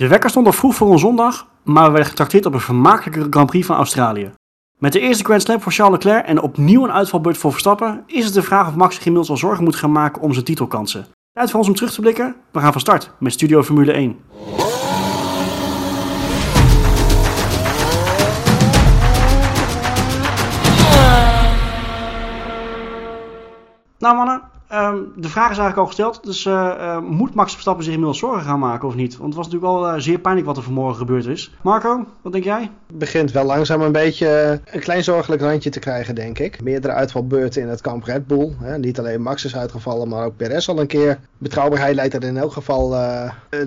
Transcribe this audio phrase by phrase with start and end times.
[0.00, 3.26] De wekker stond al vroeg voor een zondag, maar we werden getrakteerd op een vermakelijke
[3.30, 4.32] Grand Prix van Australië.
[4.78, 8.24] Met de eerste Grand Slam voor Charles Leclerc en opnieuw een uitvalbeurt voor Verstappen is
[8.24, 11.06] het de vraag of Max zich al zorgen moet gaan maken om zijn titelkansen.
[11.32, 12.34] Tijd voor ons om terug te blikken.
[12.52, 14.18] We gaan van start met Studio Formule 1.
[23.98, 26.24] Nou mannen, ehm, de vraag is eigenlijk al gesteld.
[26.24, 29.16] Dus eh, eh, moet Max Verstappen zich inmiddels zorgen gaan maken of niet?
[29.16, 31.54] Want het was natuurlijk wel eh, zeer pijnlijk wat er vanmorgen gebeurd is.
[31.62, 32.70] Marco, wat denk jij?
[32.86, 36.62] Het begint wel langzaam een beetje een klein zorgelijk randje te krijgen, denk ik.
[36.62, 38.52] Meerdere uitvalbeurten in het kamp Red Bull.
[38.58, 38.78] Hè.
[38.78, 41.18] Niet alleen Max is uitgevallen, maar ook Perez al een keer.
[41.38, 42.96] Betrouwbaarheid lijkt er in elk geval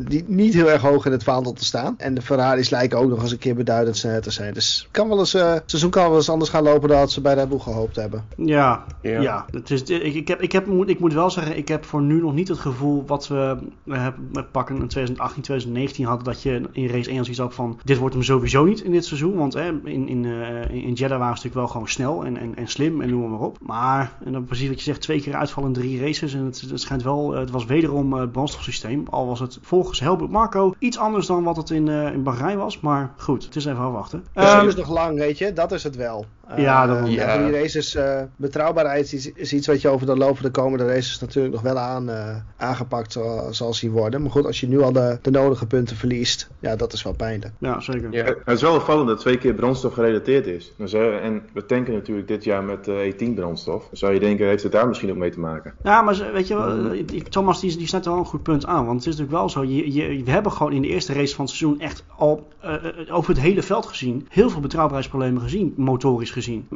[0.07, 1.95] die, niet heel erg hoog in het vaandel te staan.
[1.97, 4.53] En de Ferraris lijken ook nog eens een keer beduidend sneller te zijn.
[4.53, 7.33] Dus kan wel eens, het seizoen kan wel eens anders gaan lopen dan ze bij
[7.33, 8.23] Red Bull gehoopt hebben.
[8.35, 9.21] Ja, ja.
[9.21, 12.01] ja het is, ik, ik, heb, ik, heb, ik moet wel zeggen, ik heb voor
[12.01, 16.25] nu nog niet het gevoel wat we met pakken in 2018, 2019 hadden.
[16.25, 18.91] Dat je in race 1 als iets had van, dit wordt hem sowieso niet in
[18.91, 19.35] dit seizoen.
[19.35, 22.55] Want hè, in, in, uh, in Jeddah waren ze natuurlijk wel gewoon snel en, en,
[22.55, 23.57] en slim en noem maar op.
[23.61, 26.33] Maar, en dan precies wat je zegt, twee keer uitvallen in drie races.
[26.33, 29.05] En het, het schijnt wel, het was wederom het brandstofsysteem.
[29.09, 32.57] Al was het volgens Helmut Marco iets anders dan wat het in, uh, in Bahrein
[32.57, 32.79] was.
[32.79, 34.23] Maar goed, het is even afwachten.
[34.33, 35.53] Het um, is nog lang, weet je.
[35.53, 36.25] Dat is het wel.
[36.55, 37.37] Ja, dan, uh, ja.
[37.37, 37.97] drie races,
[38.35, 41.63] betrouwbaarheid is, is, iets wat je over de loop van de komende races natuurlijk nog
[41.63, 44.21] wel aan, uh, aangepakt zal, zal zien worden.
[44.21, 47.13] Maar goed, als je nu al de, de nodige punten verliest, ja, dat is wel
[47.13, 47.53] pijnlijk.
[47.57, 48.11] Ja, zeker.
[48.11, 50.73] Ja, het is wel opvallend dat twee keer brandstof gerelateerd is.
[50.77, 53.81] Dus, uh, en we tanken natuurlijk dit jaar met uh, E10 brandstof.
[53.81, 55.73] Dan zou je denken, heeft het daar misschien ook mee te maken?
[55.83, 58.85] Ja, maar weet je wel, Thomas die, die snijdt wel een goed punt aan.
[58.85, 61.35] Want het is natuurlijk wel zo, je, je, we hebben gewoon in de eerste race
[61.35, 62.47] van het seizoen echt al
[63.11, 66.67] over het hele veld gezien, heel veel betrouwbaarheidsproblemen gezien, motorisch gezien.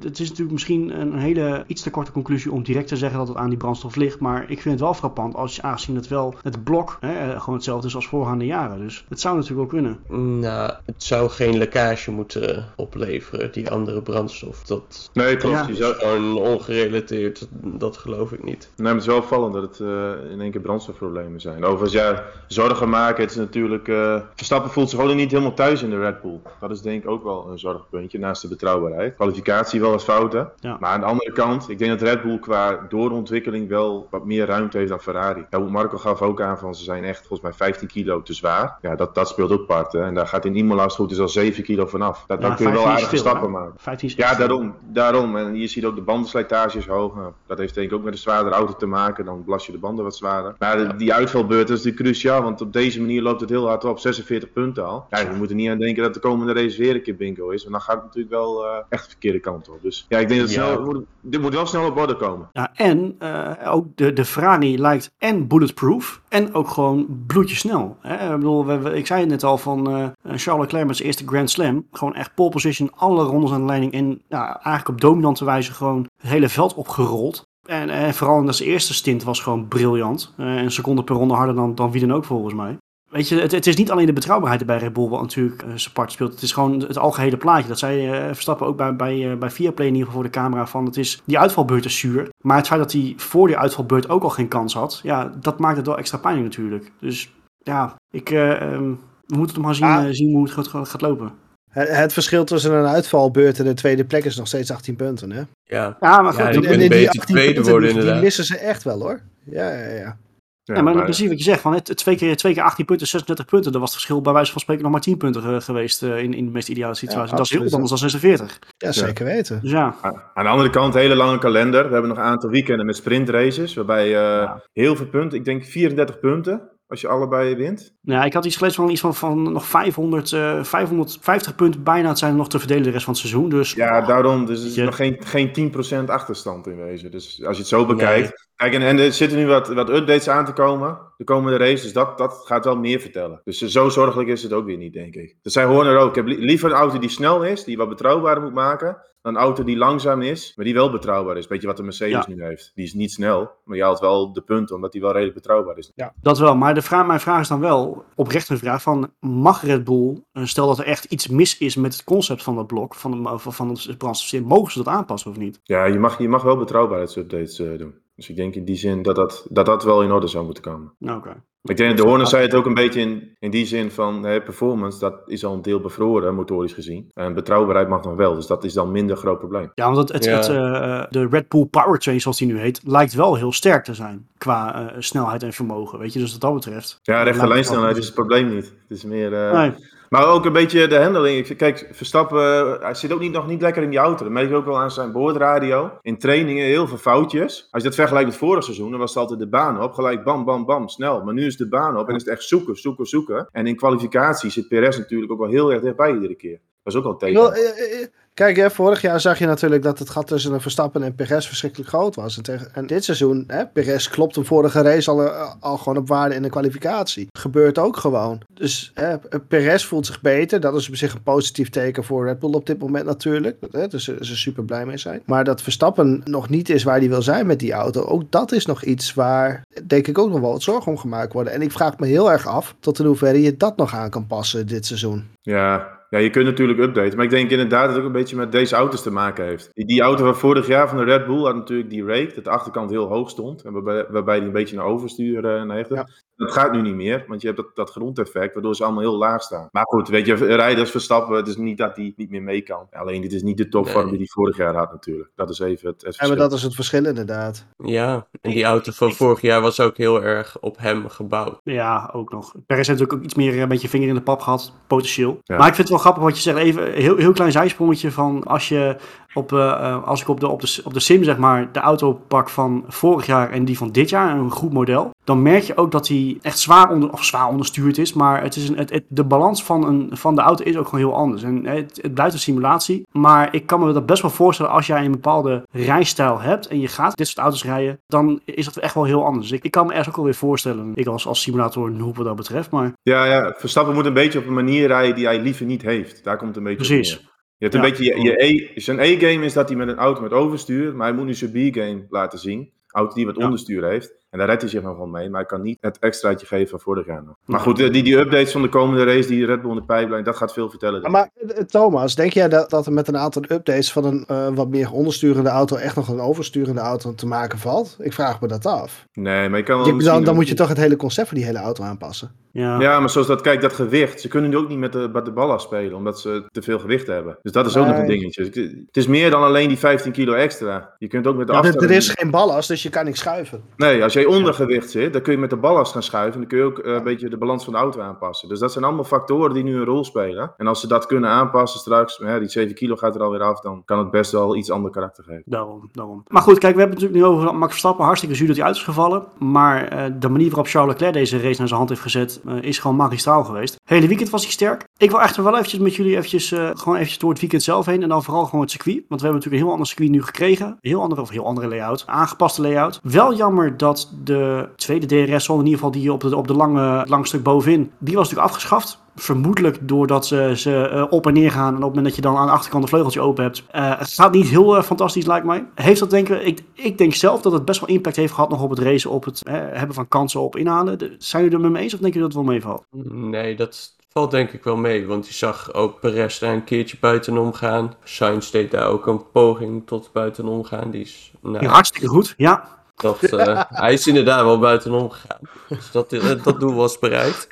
[0.00, 3.28] het is natuurlijk misschien een hele iets te korte conclusie om direct te zeggen dat
[3.28, 4.18] het aan die brandstof ligt.
[4.18, 7.40] Maar ik vind het wel frappant als je aangezien het wel het blok hè, eh,
[7.40, 8.78] gewoon hetzelfde is als voorgaande jaren.
[8.78, 10.40] Dus het zou natuurlijk wel kunnen.
[10.40, 14.62] Nou, het zou geen lekkage moeten opleveren, die andere brandstof.
[14.62, 15.66] Dat nee, klopt.
[15.66, 15.94] Ja, zou...
[15.94, 18.70] gewoon ongerelateerd, dat geloof ik niet.
[18.76, 21.64] Nee, maar het is wel opvallend dat het uh, in één keer brandstofproblemen zijn.
[21.64, 23.88] Overigens, ja, zorgen maken, het is natuurlijk...
[23.88, 26.40] Uh, Verstappen voelt zich gewoon niet helemaal thuis in de Red Bull.
[26.60, 29.14] Dat is denk ik ook wel een zorgpuntje, naast de betrouwbaarheid.
[29.14, 30.50] Kwalificatie wel wat fouten.
[30.60, 30.76] Ja.
[30.80, 33.31] Maar aan de andere kant, ik denk dat Red Bull qua doorontwikkeling
[33.68, 35.46] wel wat meer ruimte heeft dan Ferrari.
[35.50, 38.78] Ja, Marco gaf ook aan van ze zijn echt volgens mij 15 kilo te zwaar.
[38.80, 39.92] Ja, dat, dat speelt ook part.
[39.92, 40.04] Hè.
[40.04, 42.24] En daar gaat in Imola als het goed is al 7 kilo vanaf.
[42.26, 43.74] Dat, ja, dan kun je wel aardige stappen maken.
[43.76, 45.36] 15 ja, daarom, daarom.
[45.36, 47.14] En je ziet ook de bandenslijtage is hoog.
[47.14, 49.24] Nou, dat heeft denk ik ook met een zwaardere auto te maken.
[49.24, 50.54] Dan belast je de banden wat zwaarder.
[50.58, 50.92] Maar ja.
[50.92, 52.42] die uitvalbeurt is natuurlijk cruciaal.
[52.42, 53.98] Want op deze manier loopt het heel hard op.
[53.98, 55.06] 46 punten al.
[55.10, 57.62] Ja, we moeten niet aan denken dat de komende race weer een keer bingo is.
[57.62, 59.78] Want dan gaat het natuurlijk wel uh, echt de verkeerde kant op.
[59.82, 62.48] Dus ja, ik denk dat snel, dit moet wel snel op orde komen.
[62.52, 67.96] Ja, en uh, ook de, de Ferrari lijkt en bulletproof en ook gewoon bloedjesnel.
[68.00, 68.32] Hè?
[68.32, 71.26] Ik bedoel, we, ik zei het net al van uh, Charles Leclerc met zijn eerste
[71.26, 71.86] Grand Slam.
[71.92, 75.72] Gewoon echt pole position, alle rondes aan de leiding en nou, eigenlijk op dominante wijze
[75.72, 77.50] gewoon het hele veld opgerold.
[77.62, 80.34] En, en vooral in zijn eerste stint was gewoon briljant.
[80.36, 82.76] Uh, een seconde per ronde harder dan, dan wie dan ook volgens mij.
[83.12, 85.72] Weet je, het, het, is niet alleen de betrouwbaarheid bij Red Bull wat natuurlijk uh,
[85.74, 86.32] zijn part speelt.
[86.32, 87.68] Het is gewoon het algehele plaatje.
[87.68, 90.38] Dat zei uh, Verstappen ook bij, bij, uh, bij Viaplay in ieder geval voor de
[90.38, 90.66] camera.
[90.66, 92.28] Van het is, die uitvalbeurt is zuur.
[92.40, 95.00] Maar het feit dat hij voor die uitvalbeurt ook al geen kans had.
[95.02, 96.92] Ja, dat maakt het wel extra pijnlijk natuurlijk.
[97.00, 100.06] Dus ja, ik, um, we moeten het maar zien, ah.
[100.10, 101.32] zien hoe het gaat, gaat lopen.
[101.70, 105.30] Het, het, verschil tussen een uitvalbeurt en de tweede plek is nog steeds 18 punten,
[105.30, 105.42] hè?
[105.62, 106.54] Ja, ja maar goed.
[106.54, 108.14] Ja, die, en, die 18 tweede punten, worden, die, inderdaad.
[108.14, 109.20] die missen ze echt wel, hoor.
[109.44, 110.16] Ja, ja, ja.
[110.64, 112.84] Ja, ja, maar, maar precies wat je zegt, van het, twee, keer, twee keer 18
[112.84, 115.42] punten, 36 punten, dan was het verschil bij wijze van spreken nog maar 10 punten
[115.42, 117.30] uh, geweest uh, in, in de meest ideale situatie.
[117.30, 118.58] Ja, dat is heel anders dan 46.
[118.76, 119.60] Ja, zeker weten.
[119.60, 119.94] Dus ja.
[120.34, 121.86] Aan de andere kant, hele lange kalender.
[121.86, 125.64] We hebben nog een aantal weekenden met sprintraces, waarbij uh, heel veel punten, ik denk
[125.64, 127.94] 34 punten, als je allebei wint.
[128.00, 132.08] Ja, ik had iets gelezen van iets van, van nog 500, uh, 550 punten bijna.
[132.08, 133.48] Het zijn nog te verdelen de rest van het seizoen.
[133.48, 134.46] Dus, ja, daarom.
[134.46, 134.84] Dus er is je...
[134.84, 135.72] nog geen, geen
[136.04, 137.10] 10% achterstand in wezen.
[137.10, 138.28] Dus als je het zo bekijkt.
[138.28, 138.50] Nee.
[138.56, 140.98] Kijk, en, en, er zitten nu wat, wat updates aan te komen.
[141.16, 141.82] De komende race.
[141.82, 143.40] Dus dat, dat gaat wel meer vertellen.
[143.44, 145.36] Dus zo zorgelijk is het ook weer niet, denk ik.
[145.42, 146.08] Dat zei Horner ook.
[146.08, 147.64] Ik heb liever een auto die snel is.
[147.64, 148.96] Die wat betrouwbaarder moet maken.
[149.22, 151.46] Een auto die langzaam is, maar die wel betrouwbaar is.
[151.46, 152.34] Weet je wat de Mercedes ja.
[152.34, 152.72] nu heeft?
[152.74, 155.78] Die is niet snel, maar je haalt wel de punten omdat die wel redelijk betrouwbaar
[155.78, 155.92] is.
[155.94, 156.56] Ja, dat wel.
[156.56, 160.24] Maar de vraag, mijn vraag is dan wel, oprecht een vraag, van mag Red Bull,
[160.32, 163.38] stel dat er echt iets mis is met het concept van dat blok, van, de,
[163.38, 165.60] van het brandstofsysteem, mogen ze dat aanpassen of niet?
[165.62, 167.94] Ja, je mag, je mag wel betrouwbaarheidsupdates uh, doen.
[168.22, 170.62] Dus ik denk in die zin dat dat, dat, dat wel in orde zou moeten
[170.62, 170.92] komen.
[171.16, 171.42] Oké.
[171.62, 174.40] Ik denk, de Horner zei het ook een beetje in, in die zin van hè,
[174.42, 177.10] performance, dat is al een deel bevroren, motorisch gezien.
[177.14, 179.70] En betrouwbaarheid mag nog wel, dus dat is dan minder groot probleem.
[179.74, 180.36] Ja, want het, het, Ja.
[180.36, 183.94] het, eh, de Red Bull Powertrain, zoals die nu heet, lijkt wel heel sterk te
[183.94, 184.26] zijn.
[184.38, 185.98] Qua eh, snelheid en vermogen.
[185.98, 186.98] Weet je, dus wat dat betreft.
[187.02, 188.64] Ja, rechte lijnsnelheid is het probleem niet.
[188.88, 189.32] Het is meer...
[189.34, 189.72] eh, Nee.
[190.12, 191.56] Maar ook een beetje de handling.
[191.56, 194.24] Kijk, Verstappen, eh, hij zit ook niet, nog niet lekker in die auto.
[194.24, 195.98] Dat merk je ook wel aan zijn boordradio.
[196.02, 197.68] In trainingen heel veel foutjes.
[197.70, 199.92] Als je dat vergelijkt met vorig seizoen, dan was het altijd de baan op.
[199.92, 201.24] Gelijk bam, bam, bam, snel.
[201.24, 203.48] Maar nu is de baan op en is het echt zoeken, zoeken, zoeken.
[203.52, 206.60] En in kwalificatie zit Perez natuurlijk ook wel heel erg dichtbij iedere keer.
[206.82, 210.26] Dat is ook al een Kijk, hè, vorig jaar zag je natuurlijk dat het gat
[210.26, 212.36] tussen Verstappen en Perez verschrikkelijk groot was.
[212.36, 215.96] En, tegen, en dit seizoen, hè, Perez klopt een vorige race al, eh, al gewoon
[215.96, 217.26] op waarde in de kwalificatie.
[217.38, 218.40] Gebeurt ook gewoon.
[218.54, 219.16] Dus hè,
[219.48, 220.60] Perez voelt zich beter.
[220.60, 223.56] Dat is op zich een positief teken voor Red Bull op dit moment natuurlijk.
[223.70, 225.22] Hè, dus ze ze super blij mee zijn.
[225.26, 228.04] Maar dat Verstappen nog niet is waar hij wil zijn met die auto.
[228.04, 231.32] Ook dat is nog iets waar, denk ik, ook nog wel wat zorgen om gemaakt
[231.32, 231.52] worden.
[231.52, 234.26] En ik vraag me heel erg af tot in hoeverre je dat nog aan kan
[234.26, 235.28] passen dit seizoen.
[235.42, 236.00] Ja.
[236.12, 237.16] Ja, je kunt natuurlijk updaten.
[237.16, 239.70] Maar ik denk inderdaad dat het ook een beetje met deze auto's te maken heeft.
[239.72, 242.32] Die, die auto van vorig jaar van de Red Bull had natuurlijk die rake.
[242.34, 243.62] Dat de achterkant heel hoog stond.
[243.62, 245.94] En waarbij, waarbij die een beetje naar overstuur eh, neigde.
[245.94, 246.08] Ja.
[246.36, 249.16] Dat gaat nu niet meer, want je hebt dat, dat grondeffect, waardoor ze allemaal heel
[249.16, 249.68] laag staan.
[249.70, 252.86] Maar goed, weet je, rijders Verstappen, het is niet dat hij niet meer mee kan.
[252.90, 254.10] Alleen dit is niet de topvorm Nee.
[254.10, 255.30] die hij vorig jaar had natuurlijk.
[255.34, 256.36] Dat is even het, het Ja, maar verschil.
[256.36, 257.66] dat is het verschil inderdaad.
[257.76, 261.60] Ja, en die auto van vorig jaar was ook heel erg op hem gebouwd.
[261.64, 262.52] Ja, ook nog.
[262.66, 265.38] Perez heeft natuurlijk ook iets meer eh, een beetje vinger in de pap gehad, potentieel.
[265.42, 265.56] Ja.
[265.56, 266.58] Maar ik vind het wel grappig wat je zegt.
[266.58, 268.96] Even een heel, heel klein zijsprongetje van als je
[269.34, 271.80] op, eh, eh, als ik op de, op, de, op de sim zeg maar de
[271.80, 275.62] auto pak van vorig jaar en die van dit jaar, een goed model, dan merk
[275.62, 278.12] je ook dat hij echt zwaar, onder, of zwaar onderstuurd is.
[278.12, 280.88] Maar het is een, het, het- de balans van, een, van de auto is ook
[280.88, 281.42] gewoon heel anders.
[281.42, 283.06] En eh, het, het blijft een simulatie.
[283.12, 286.80] Maar ik kan me dat best wel voorstellen als jij een bepaalde rijstijl hebt en
[286.80, 289.50] je gaat dit soort auto's rijden, dan is dat echt wel heel anders.
[289.52, 292.26] Ik, ik kan me ergens ook wel weer voorstellen, ik als, als simulator noob wat
[292.26, 292.70] dat betreft.
[292.70, 295.82] Maar Ja, ja, Verstappen moet een beetje op een manier rijden die hij liever niet
[295.82, 296.24] heeft.
[296.24, 297.30] Daar komt het een beetje op Precies.
[297.62, 297.88] Je hebt een Ja.
[297.88, 301.06] beetje je, je E, zijn E-game is dat hij met een auto met overstuur, maar
[301.08, 302.72] hij moet nu zijn B-game laten zien.
[302.86, 304.14] Auto die wat onderstuur heeft.
[304.32, 306.68] En daar redt hij zich nog wel mee, maar hij kan niet het extraatje geven
[306.68, 307.34] van vorig jaar nog.
[307.44, 309.82] Maar goed, eh, die, die updates van de komende race, die Red Bull in de
[309.84, 311.02] pijplijn, dat gaat veel vertellen.
[311.02, 311.08] ik.
[311.08, 314.48] Maar eh, Thomas, denk jij dat, dat er met een aantal updates van een eh,
[314.54, 317.96] wat meer ondersturende auto echt nog een oversturende auto te maken valt?
[318.00, 319.06] Ik vraag me dat af.
[319.12, 321.36] Nee, maar je kan wel Je- dan, dan moet je toch het hele concept van
[321.36, 322.30] die hele auto aanpassen.
[322.52, 322.80] ja.
[322.80, 324.20] Ja, maar zoals dat, kijk, dat gewicht.
[324.20, 326.78] Ze kunnen nu ook niet met de, met de bal afspelen, omdat ze te veel
[326.78, 327.38] gewicht hebben.
[327.42, 328.44] Dus dat is ook nog een dingetje.
[328.86, 330.94] Het is meer dan alleen die 15 kilo extra.
[330.98, 331.90] Je kunt ook met de Ja, er, afstand...
[331.90, 333.62] er is geen ballast, dus je kan niks schuiven.
[333.76, 336.32] Nee, als jij onder gewicht zit, dan kun je met de ballast gaan schuiven.
[336.32, 338.48] En dan kun je ook eh, een beetje de balans van de auto aanpassen.
[338.48, 340.54] Dus dat zijn allemaal factoren die nu een rol spelen.
[340.56, 343.60] En als ze dat kunnen aanpassen straks, hè, die 7 kilo gaat er alweer af,
[343.60, 345.42] dan kan het best wel iets ander karakter geven.
[345.44, 346.22] Daarom, daarom.
[346.28, 348.04] Maar goed, kijk, we hebben het natuurlijk nu over Max Verstappen.
[348.04, 349.24] Hartstikke zuur dat hij uit is gevallen.
[349.38, 352.62] Maar eh, de manier waarop Charles Leclerc deze race naar zijn hand heeft gezet, eh,
[352.62, 353.80] is gewoon magistraal geweest.
[353.84, 354.84] Hele weekend was hij sterk.
[355.02, 357.86] Ik wil echter wel eventjes met jullie eventjes, eh, gewoon eventjes door het weekend zelf
[357.86, 358.02] heen.
[358.02, 359.04] En dan vooral gewoon het circuit.
[359.08, 360.78] Want we hebben natuurlijk een heel ander circuit nu gekregen.
[360.80, 362.04] Heel andere, of heel andere layout.
[362.06, 363.00] Aangepaste layout.
[363.02, 366.98] Wel jammer dat de tweede DRS-zone, in ieder geval die op de, op de lange,
[366.98, 369.00] het lange stuk bovenin, die was natuurlijk afgeschaft.
[369.14, 371.68] Vermoedelijk doordat ze, ze eh, op en neer gaan.
[371.68, 373.64] En op het moment dat je dan aan de achterkant een vleugeltje open hebt.
[373.70, 375.66] eh, het gaat niet heel fantastisch, lijkt mij.
[375.74, 378.62] Heeft dat denken, ik, ik denk zelf dat het best wel impact heeft gehad nog
[378.62, 379.10] op het racen.
[379.10, 380.98] Op het hebben van kansen op inhalen.
[381.18, 382.84] Zijn jullie er met me eens of denken jullie dat het wel meevalt?
[383.30, 385.06] Nee, dat valt denk ik wel mee.
[385.06, 387.94] Want je zag ook Perez daar een keertje buitenom gaan.
[388.04, 390.90] Sainz deed daar ook een poging tot buitenom gaan.
[390.90, 392.68] Die is, nou, Hartstikke goed, ja.
[392.94, 395.40] dat, eh, hij is inderdaad wel buitenom gegaan.
[395.68, 397.48] Dus dat, eh, dat doel was bereikt.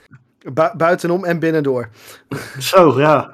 [0.52, 1.88] Bu- buitenom en binnendoor.
[2.58, 3.32] Zo, ja.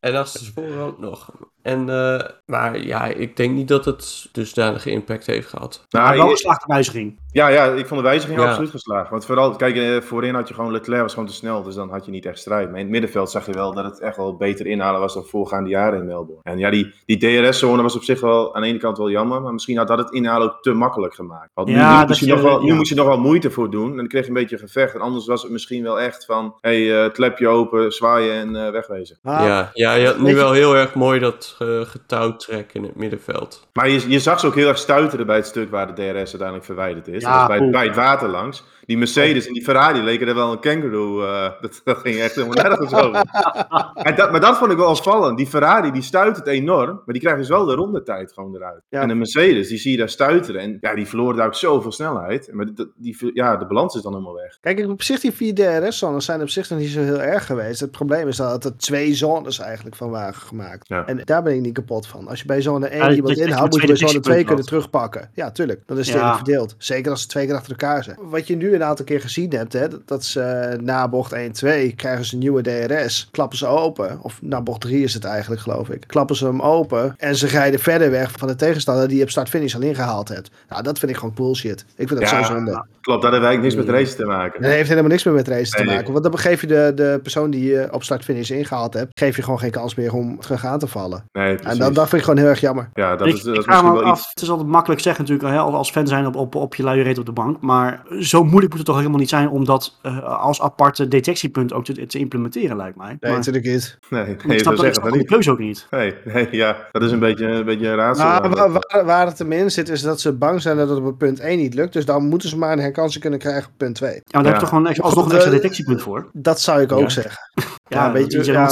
[0.00, 1.30] En achter voor ook nog.
[1.62, 5.86] En, eh, maar ja, ik denk niet dat het dusdanige impact heeft gehad.
[5.90, 7.18] Maar Nou, wel een geslaagde wijziging.
[7.32, 8.46] Ja, ja, ik vond de wijziging Ja.
[8.48, 9.10] absoluut geslaagd.
[9.10, 11.90] Want vooral, kijk, eh, voorin had je gewoon Leclerc was gewoon te snel, dus dan
[11.90, 12.66] had je niet echt strijd.
[12.68, 15.24] Maar in het middenveld zag je wel dat het echt wel beter inhalen was dan
[15.24, 16.42] voorgaande jaren in Melbourne.
[16.42, 19.42] En ja, die, die DRS-zone was op zich wel aan de ene kant wel jammer,
[19.42, 21.50] maar misschien had dat het inhalen ook te makkelijk gemaakt.
[21.54, 23.18] Want nu, Ja, nu, dat moest je je- nog wel, nu moest je nog wel
[23.20, 24.94] moeite voor doen en dan kreeg je een beetje gevecht.
[24.94, 28.72] En anders was het misschien wel echt van, hé, hey, klepje open, zwaaien en eh,
[28.72, 29.18] wegwezen.
[29.22, 31.47] Ah, ja, ja, je had nu wel heel erg mooi dat uh,
[31.86, 33.67] getouwtrek in het middenveld.
[33.78, 36.16] Maar je, je zag ze ook heel erg stuiteren bij het stuk waar de DRS
[36.16, 37.22] uiteindelijk verwijderd is.
[37.22, 38.64] Ja, dat was bij, bij het water langs.
[38.86, 41.22] Die Mercedes en die Ferrari leken er wel een kangaroo.
[41.22, 43.24] eh, dat, dat ging echt helemaal nergens over.
[44.08, 45.36] En dat, maar dat vond ik wel opvallend.
[45.36, 48.82] Die Ferrari die stuit het enorm, maar die krijgt dus wel de rondetijd gewoon eruit.
[48.88, 49.00] Ja.
[49.00, 50.60] En de Mercedes, die zie je daar stuiteren.
[50.60, 52.48] En ja, die verloren daar ook zoveel snelheid.
[52.52, 54.58] Maar die, die, ja, de balans is dan helemaal weg.
[54.60, 57.80] Kijk, op zich die vier DRS-zones zijn op zich nog niet zo heel erg geweest.
[57.80, 60.88] Het probleem is dat er twee zones eigenlijk van waren gemaakt.
[60.88, 61.06] Ja.
[61.06, 62.28] En daar ben ik niet kapot van.
[62.28, 64.20] Als je bij zone 1 Ja, iemand dat je inhoudt, moet je twee bij zone
[64.20, 65.30] 2 detectiepunten kunnen terugpakken.
[65.34, 65.80] Ja, tuurlijk.
[65.86, 66.34] Dan is het Ja.
[66.36, 66.74] verdeeld.
[66.78, 68.16] Zeker als ze twee keer achter elkaar zijn.
[68.20, 71.52] Wat je nu een aantal keer gezien hebt, hè, dat- ze eh, na bocht 1,
[71.52, 73.28] 2 krijgen ze een nieuwe DRS.
[73.30, 74.18] Klappen ze open.
[74.22, 76.04] Of na bocht 3 is het eigenlijk, geloof ik.
[76.06, 77.14] Klappen ze hem open.
[77.16, 80.50] En ze rijden verder weg van de tegenstander die je op start-finish al ingehaald hebt.
[80.68, 81.80] Nou, dat vind ik gewoon bullshit.
[81.96, 82.84] Ik vind dat Ja, zo zonde.
[83.00, 84.62] Klopt, dat heeft eigenlijk niks met racen te maken.
[84.62, 86.12] Dat heeft helemaal niks meer met race te maken.
[86.12, 89.42] Want dan geef je de, de persoon die je op start-finish ingehaald hebt, geef je
[89.42, 91.24] gewoon geen kans meer om terug aan te vallen.
[91.32, 91.78] Nee, En precies.
[91.78, 92.88] dat, dat vind ik gewoon heel erg jammer.
[92.94, 94.28] Ja, dat ik, is, dat ik is misschien wel af, iets.
[94.28, 97.02] het is altijd makkelijk zeggen natuurlijk hè, als- fan zijn op, op, op je luie
[97.02, 97.60] reet op de bank.
[97.60, 101.72] Maar zo moeilijk moet het toch helemaal niet zijn om dat eh, als aparte detectiepunt
[101.72, 103.06] ook te, te implementeren lijkt mij.
[103.06, 103.98] Nee, maar, natuurlijk niet.
[104.10, 105.86] Nee, nee, snap, dat, ik snap keuze ook niet.
[105.90, 108.24] Nee, nee, ja, dat is een beetje, een beetje een raadsel.
[108.24, 110.88] Nou, maar waar, waar, waar het hem in zit, is dat ze bang zijn dat
[110.88, 111.92] het op punt 1 niet lukt.
[111.92, 114.10] Dus dan moeten ze maar een herkansing kunnen krijgen op punt 2.
[114.10, 116.26] Ja, maar daar heb je toch gewoon een extra, alsnog een extra detectiepunt voor.
[116.32, 117.08] Dat zou ik ook Ja.
[117.08, 117.38] zeggen.
[117.90, 118.68] Ja, Ja, weet je, je, ja,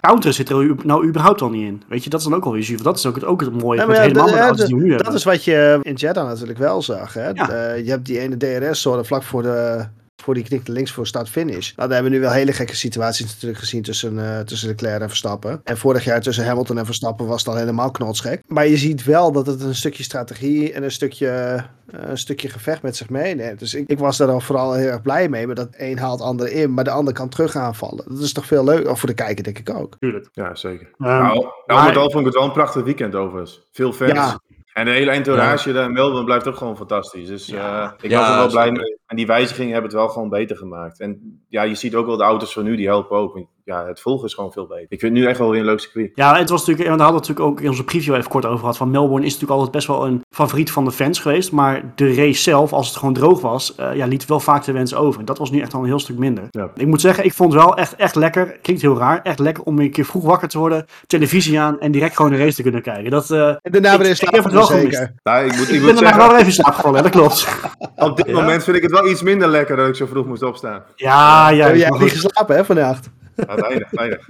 [0.00, 1.82] counteren zit er nou überhaupt al niet in.
[1.88, 2.82] Weet je, dat is dan ook alweer zuur.
[2.82, 5.24] Dat is ook het, ook het mooie ja, helemaal de- de we nu Dat is
[5.24, 7.14] wat je in Jeddah natuurlijk wel zag.
[7.14, 7.32] Hè?
[7.32, 9.84] Eh, je hebt die ene DRS-zone vlak voor de...
[10.20, 11.72] Voor die knikte links voor start-finish.
[11.76, 15.00] Nou, daar hebben we nu wel hele gekke situaties natuurlijk gezien tussen, eh tussen Leclerc
[15.00, 15.60] en Verstappen.
[15.64, 18.42] En vorig jaar tussen Hamilton en Verstappen was het al helemaal knotsgek.
[18.46, 22.48] Maar je ziet wel dat het een stukje strategie en een stukje, eh, een stukje
[22.48, 23.58] gevecht met zich meeneemt.
[23.58, 25.46] Dus ik, ik was daar al vooral heel erg blij mee.
[25.46, 28.04] Maar dat een haalt ander in, maar de ander kan terug aanvallen.
[28.08, 28.90] Dat is toch veel leuker.
[28.90, 29.96] Of voor de kijker denk ik ook.
[29.98, 30.28] Tuurlijk.
[30.32, 30.86] Ja, zeker.
[30.98, 33.60] Ehm, nou, maar- met al vond ik het wel een prachtig weekend overigens.
[33.72, 34.12] Veel fans.
[34.12, 34.40] Ja.
[34.80, 37.26] En de hele entourage daar in Melbourne blijft ook gewoon fantastisch.
[37.28, 37.82] Dus Ja.
[37.82, 38.98] eh, ik Ja, was er wel blij mee.
[39.06, 41.00] En die wijzigingen hebben het wel gewoon beter gemaakt.
[41.00, 43.40] En ja, je ziet ook wel de auto's van nu, die helpen ook.
[43.70, 44.86] Ja, het volgen is gewoon veel beter.
[44.88, 46.10] Ik vind het nu echt wel weer een leuk circuit.
[46.14, 48.46] Ja, het was natuurlijk, en we hadden het natuurlijk ook in onze preview even kort
[48.46, 48.76] over gehad.
[48.76, 51.52] Van Melbourne is natuurlijk altijd best wel een favoriet van de fans geweest.
[51.52, 54.72] Maar de race zelf, als het gewoon droog was, eh, ja, liet wel vaak de
[54.72, 55.24] wens over.
[55.24, 56.44] Dat was nu echt al een heel stuk minder.
[56.50, 56.70] Ja.
[56.74, 58.58] Ik moet zeggen, ik vond het wel echt, echt lekker.
[58.62, 59.20] Klinkt heel raar.
[59.22, 62.38] Echt lekker om een keer vroeg wakker te worden, televisie aan en direct gewoon een
[62.38, 63.10] race te kunnen kijken.
[63.10, 65.14] Dat, eh, En daarna Ik- weer in ik slaap heb het wel zeker.
[65.22, 67.48] Nou, ik moet, ik ik moet ben zeggen, wel even in slaap gevallen, dat klopt.
[67.96, 68.32] op dit Ja?
[68.32, 70.82] moment vind ik het wel iets minder lekker dat ik zo vroeg moest opstaan.
[70.96, 71.68] Ja, ja.
[71.70, 72.20] Oh, jij hebt niet goed.
[72.20, 73.10] geslapen hè, vannacht?
[73.36, 74.20] Ja, weinig, weinig.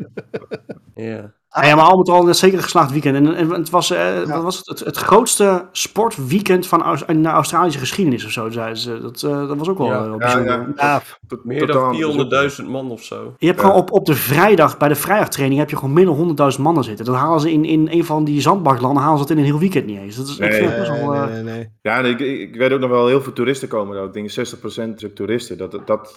[0.97, 1.33] Ja.
[1.53, 3.17] Ah, ja, maar al met al een zeker een geslaagd weekend.
[3.17, 7.23] En, en het was, eh, wat was het, het, het grootste sportweekend van Aus- in
[7.23, 9.01] de Australische geschiedenis of zo, zeiden ze.
[9.01, 10.05] Dat, eh, dat was ook wel Ja.
[10.05, 10.53] eh, bijzonder.
[10.53, 10.73] ja.
[10.77, 11.99] Ja, Tot- Meer dan anders.
[11.99, 13.35] 400.000 man of zo.
[13.39, 13.65] Je hebt Ja.
[13.67, 17.05] gewoon op, op de vrijdag, bij de vrijdagtraining, heb je gewoon minder 100.000 mannen zitten.
[17.05, 19.59] Dat halen ze in, in een van die zandbaklanden, halen ze dat in een heel
[19.59, 20.17] weekend niet eens.
[20.17, 20.51] Dat is, ik Nee.
[20.53, 21.11] vind het nee, best wel...
[21.13, 21.69] nee, eh, nee, nee.
[21.83, 24.05] Ja, ik, ik weet ook nog wel heel veel toeristen komen.
[24.05, 25.59] Ik denk 60% is ook toeristen.
[25.59, 26.15] Dat, dat, dat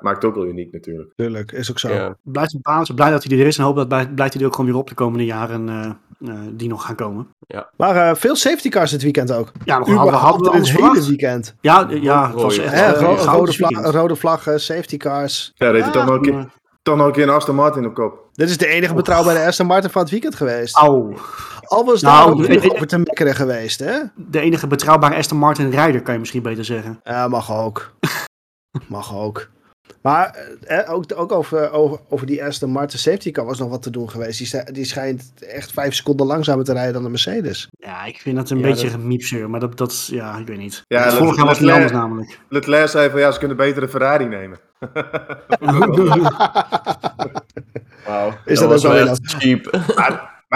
[0.00, 1.12] maakt ook wel uniek natuurlijk.
[1.16, 1.88] Tuurlijk, is ook zo.
[1.92, 2.16] Ja.
[2.22, 4.48] blijft een baan, blij dat hij er is en hoop dat bij- blijft hij er
[4.48, 5.84] ook gewoon weer op de komende jaren eh,
[6.30, 7.28] eh, die nog gaan komen.
[7.76, 9.52] Maar eh, veel safety cars dit weekend ook.
[9.64, 11.54] Ja, nog hadden we, hadden we het hele weekend.
[11.60, 15.52] Ja, ja, het was Rode echt rode, vlaggen, safety cars.
[15.54, 16.46] Ja, dat Ja, een maar- keer,
[16.82, 18.28] toch nog een keer een Aston Martin op kop.
[18.32, 20.76] Dit is de enige betrouwbare Aston Martin van het weekend geweest.
[20.76, 21.14] Au.
[21.64, 23.98] Al was Nou, daar ook ik- over te mekkeren geweest, hè?
[24.14, 27.00] De enige betrouwbare Aston Martin rijder, kan je misschien beter zeggen.
[27.04, 27.92] Ja, mag ook.
[28.88, 29.48] mag ook.
[30.02, 33.82] Maar eh, ook, ook over, over, over die Aston Martin safety car was nog wat
[33.82, 34.38] te doen geweest.
[34.52, 37.68] Die, die schijnt echt vijf seconden langzamer te rijden dan de Mercedes.
[37.78, 40.82] Ja, ik vind dat een Ja, beetje dat- maar dat, dat ja, ik weet niet.
[40.88, 42.38] Ja, Het dat- vorig jaar was niet anders namelijk.
[42.48, 44.58] Leclerc zei van ja, ze kunnen beter een Ferrari nemen.
[48.06, 48.32] Wauw.
[48.44, 49.80] Is dat was ook wel heel cheap.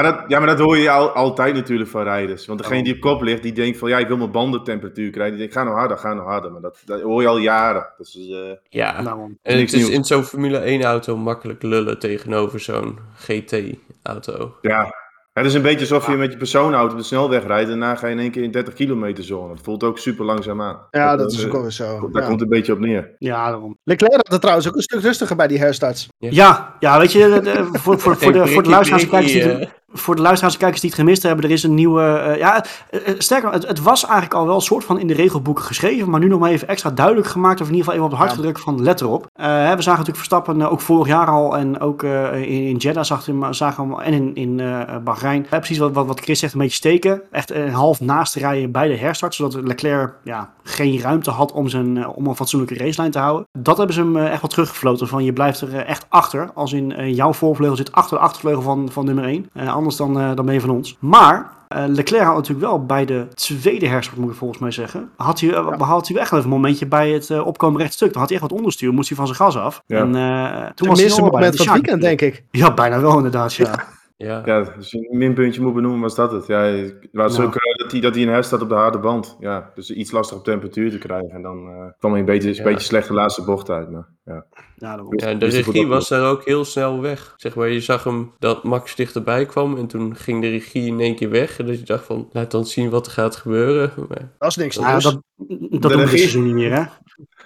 [0.02, 2.47] Maar, maar, dat, ja, maar dat hoor je al, altijd natuurlijk van rijders.
[2.47, 5.30] Want degene die op kop ligt, die denkt van ja, ik wil mijn bandentemperatuur krijgen.
[5.37, 6.52] Die denkt, ga nou harder, ga nou harder.
[6.52, 7.87] Maar dat, dat hoor je al jaren.
[7.97, 9.02] Dus, eh, Ja.
[9.02, 9.38] Daarom.
[9.42, 13.61] En het is in zo'n Formule 1 auto makkelijk lullen tegenover zo'n GT
[14.02, 14.54] auto.
[14.61, 15.09] ja.
[15.33, 17.95] Het is een beetje alsof je met je persoonauto op de snelweg rijdt en daarna
[17.97, 19.52] ga je in één keer in 30 kilometer zone.
[19.52, 20.80] Het voelt ook super langzaam aan.
[20.90, 22.11] Ja, dat is eh, ook alweer zo.
[22.12, 22.28] Daar Ja.
[22.28, 23.14] komt een beetje op neer.
[23.19, 23.78] Ja, daarom.
[23.85, 26.09] Leclerc had het trouwens ook een stuk rustiger bij die herstarts.
[26.19, 27.40] Ja, ja weet je,
[27.73, 30.55] voor, voor, voor, de, voor de luisteraars en kijkers die Prikkie, het, voor de luisteraars
[30.55, 32.03] en kijkers die het gemist hebben, er is een nieuwe...
[32.03, 35.15] eh, ja, eh, sterker, het, het was eigenlijk al wel een soort van in de
[35.15, 38.05] regelboeken geschreven, maar nu nog maar even extra duidelijk gemaakt, of in ieder geval even
[38.05, 38.37] op het hart Ja.
[38.37, 39.27] gedrukt van let erop.
[39.33, 43.27] Hè, we zagen natuurlijk Verstappen ook vorig jaar al en ook in, in Jeddah zag
[43.27, 45.47] hem, zagen we hem en in, in Bahrein.
[45.51, 47.23] Precies wat, wat, wat Chris zegt, een beetje steken.
[47.31, 51.69] Echt een half naast rijden bij de herstart, zodat Leclerc ja, geen ruimte had om,
[51.69, 53.47] zijn, om een fatsoenlijke racelijn te houden.
[53.59, 56.51] Dat hebben ze hem echt wel teruggefloten van je blijft er echt achter.
[56.55, 59.51] Als in jouw voorvleugel zit achter de achtervleugel van, van nummer 1.
[59.81, 60.97] Anders dan, eh, dan ben je van ons.
[60.99, 65.11] Maar eh, Leclerc had natuurlijk wel bij de tweede herstart, moet ik volgens mij zeggen.
[65.17, 68.13] Had hij, eh, had hij echt wel even een momentje bij het opkomen rechtstuk.
[68.13, 69.83] Dan had hij echt wat onderstuur, moest hij van zijn gas af.
[69.87, 69.99] Ja.
[69.99, 72.45] En, eh, toen was hij bij moment van het weekend, denk ik.
[72.51, 73.65] Ja, bijna wel inderdaad, ja.
[73.67, 73.85] Ja.
[74.27, 76.47] Ja, als je een minpuntje moet benoemen, was dat het.
[76.47, 77.47] Ja, het was Nou.
[77.49, 79.37] ook dat hij dat hij een herst had op de harde band.
[79.41, 81.31] Ja, dus iets lastig op temperatuur te krijgen.
[81.31, 82.59] En dan eh, kwam hij een beetje, Ja.
[82.59, 83.91] een beetje slecht de laatste bocht uit.
[83.91, 84.45] Maar, ja.
[84.77, 85.00] Ja.
[85.17, 87.33] Ja, de regie was daar ook heel snel weg.
[87.37, 91.00] Zeg maar, je zag hem dat Max dichterbij kwam en toen ging de regie in
[91.00, 91.59] één keer weg.
[91.59, 93.93] En dat je dacht van, laat dan zien wat er gaat gebeuren.
[94.09, 96.73] Maar, Dat is niks Nou ja, dat dat doen we dit regie- seizoen niet meer,
[96.75, 96.83] hè?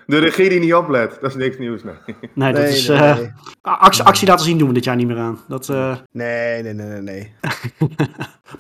[0.07, 1.83] De regie die niet oplet, dat is niks nieuws.
[1.83, 1.95] Nee.
[2.35, 2.89] Nee, dat nee, is...
[2.89, 3.23] nee, eh,
[3.63, 5.39] actie, actie laten zien doen we dit jaar niet meer aan.
[5.49, 7.33] Dat, eh, nee, nee, nee, nee, nee.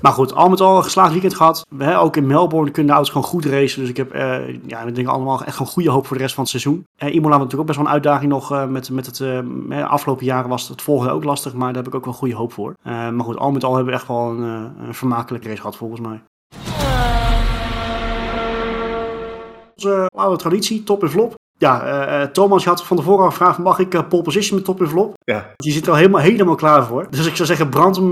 [0.00, 1.66] Maar goed, al met al een geslaagd weekend gehad.
[1.68, 3.80] We, hè, ook in Melbourne kunnen de auto's gewoon goed racen.
[3.80, 6.34] Dus ik heb eh ja, ik denk allemaal echt gewoon goede hoop voor de rest
[6.34, 6.84] van het seizoen.
[6.96, 8.52] Eh Imola was natuurlijk ook best wel een uitdaging nog.
[8.52, 9.22] eh, met, met het
[9.68, 11.54] afgelopen jaren was het volgende ook lastig.
[11.54, 12.74] Maar daar heb ik ook wel goede hoop voor.
[12.82, 14.42] Eh, maar goed, al met al hebben we echt wel een,
[14.86, 16.22] een vermakelijke race gehad volgens mij.
[19.74, 21.34] Onze oude traditie, top en flop.
[21.58, 24.64] Ja, eh, eh, Thomas je had van tevoren gevraagd, mag ik eh, pole position met
[24.64, 25.14] top en flop?
[25.24, 27.06] Ja, Die zit er al helemaal, helemaal klaar voor.
[27.10, 28.10] Dus ik zou zeggen, brand hem...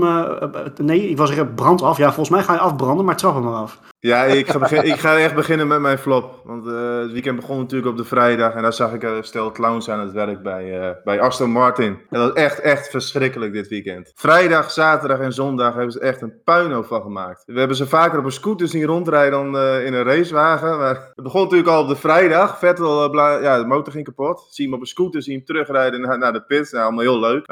[0.77, 1.97] nee, ik wil zeggen, brand af.
[1.97, 3.79] Ja, volgens mij ga je afbranden, maar trap hem maar af.
[4.07, 6.41] Ja ik, ga begin- ik ga echt beginnen met mijn flop.
[6.43, 8.53] Want eh, het weekend begon natuurlijk op de vrijdag.
[8.53, 11.85] En daar zag ik een stel clowns aan het werk bij, eh, bij Aston Martin.
[12.09, 14.11] En dat was echt, echt verschrikkelijk dit weekend.
[14.15, 17.43] Vrijdag, zaterdag en zondag hebben ze echt een puinhoop van gemaakt.
[17.45, 20.77] We hebben ze vaker op een scooter zien rondrijden dan eh, in een racewagen.
[20.77, 22.59] Maar het begon natuurlijk al op de vrijdag.
[22.59, 24.47] Vettel, ja, de motor ging kapot.
[24.49, 26.71] Zie hem op een scooter, zie hem terugrijden naar, naar de pits.
[26.71, 27.45] Nou, allemaal heel leuk.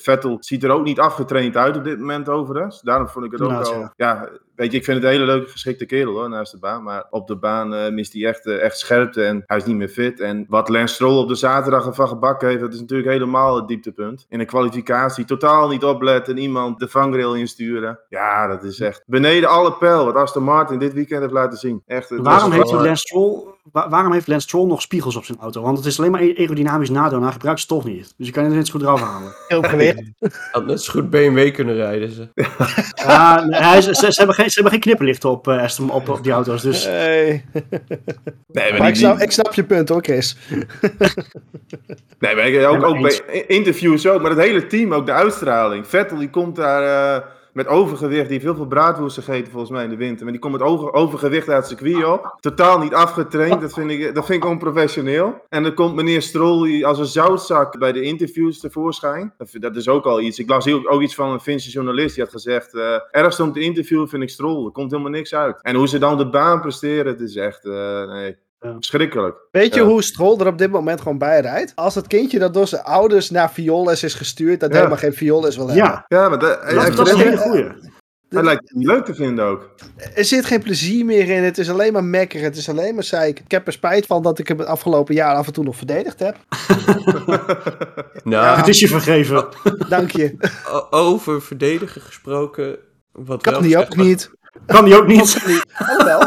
[0.00, 2.80] Vettel ziet er ook niet afgetraind uit op dit moment overigens.
[2.80, 3.92] Daarom vond ik het ook al...
[3.96, 4.28] ja.
[4.58, 6.82] Weet je, ik vind het een hele leuke geschikte kerel hoor, naast de baan.
[6.82, 9.76] Maar op de baan eh, mist hij echt, eh, echt scherpte en hij is niet
[9.76, 10.20] meer fit.
[10.20, 13.68] En wat Lance Stroll op de zaterdag ervan gebakken heeft, dat is natuurlijk helemaal het
[13.68, 14.26] dieptepunt.
[14.28, 17.98] In een kwalificatie totaal niet opletten, iemand de vangrail insturen.
[18.08, 21.82] Ja, dat is echt beneden alle pijl wat Aston Martin dit weekend heeft laten zien.
[21.86, 25.24] Echt, het Waarom heeft, gewoon- Lance Stroll, wa- waarom heeft Lance Stroll nog spiegels op
[25.24, 25.62] zijn auto?
[25.62, 28.14] Want het is alleen maar aerodynamisch nadeel en hij gebruikt ze toch niet.
[28.16, 29.32] Dus je kan het net zo goed eraf halen.
[29.48, 30.02] Heel gewicht.
[30.52, 32.10] had net zo goed BMW kunnen rijden.
[32.10, 32.28] Ze.
[32.94, 35.90] Ja, nee, hij is- ze, ze hebben geen, ze hebben geen knipperlichten op, eh, Aston-
[35.90, 36.62] op, op die auto's.
[36.62, 37.44] Dus Nee.
[38.48, 40.36] Nee, maar Maar ik snap, ik snap je punt hoor, Chris.
[42.18, 43.22] Nee, maar ik- ook, Ja, maar ook eens.
[43.26, 45.86] bij interviews ook, maar het hele team, ook de uitstraling.
[45.86, 47.22] Vettel die komt daar eh,
[47.58, 50.22] met overgewicht, die heeft heel veel braadwoesten gegeten volgens mij in de winter.
[50.22, 52.36] Maar die komt met over, overgewicht uit het circuit op.
[52.40, 55.44] Totaal niet afgetraind, dat vind ik, dat vind ik onprofessioneel.
[55.48, 59.34] En dan komt meneer Stroll als een zoutzak bij de interviews tevoorschijn.
[59.52, 60.38] Dat, is ook al iets.
[60.38, 62.74] Ik las hier ook, iets van een Finse journalist, die had gezegd...
[62.74, 65.62] eh ergst om te interviewen vind ik Stroll, er komt helemaal niks uit.
[65.62, 68.76] En hoe ze dan de baan presteren, het is echt, eh, nee, Ja.
[68.78, 69.36] schrikkelijk.
[69.50, 69.86] Weet je Ja.
[69.86, 71.72] hoe Stroll er op dit moment gewoon bij rijdt?
[71.74, 74.76] Als het kindje dat door zijn ouders naar violes is gestuurd, dat Ja.
[74.76, 75.84] helemaal geen violes wil hebben.
[75.84, 77.64] ja, Ja, maar dat, hij, dat, heeft dat is een hele goeie.
[78.28, 79.70] hij lijkt het niet leuk te vinden ook.
[80.14, 81.42] Er zit geen plezier meer in.
[81.42, 82.44] Het is alleen maar mekkeren.
[82.44, 83.40] Het is alleen maar zeik.
[83.40, 85.76] Ik heb er spijt van dat ik hem het afgelopen jaar af en toe nog
[85.76, 86.36] verdedigd heb.
[88.24, 89.48] Nou, Het is je vergeven.
[89.88, 90.36] Dank je.
[90.72, 92.76] o- over verdedigen gesproken.
[93.12, 94.30] Wat Kan wel die ook niet.
[94.66, 95.36] Kan die ook niet.
[95.78, 96.20] Alhoewel.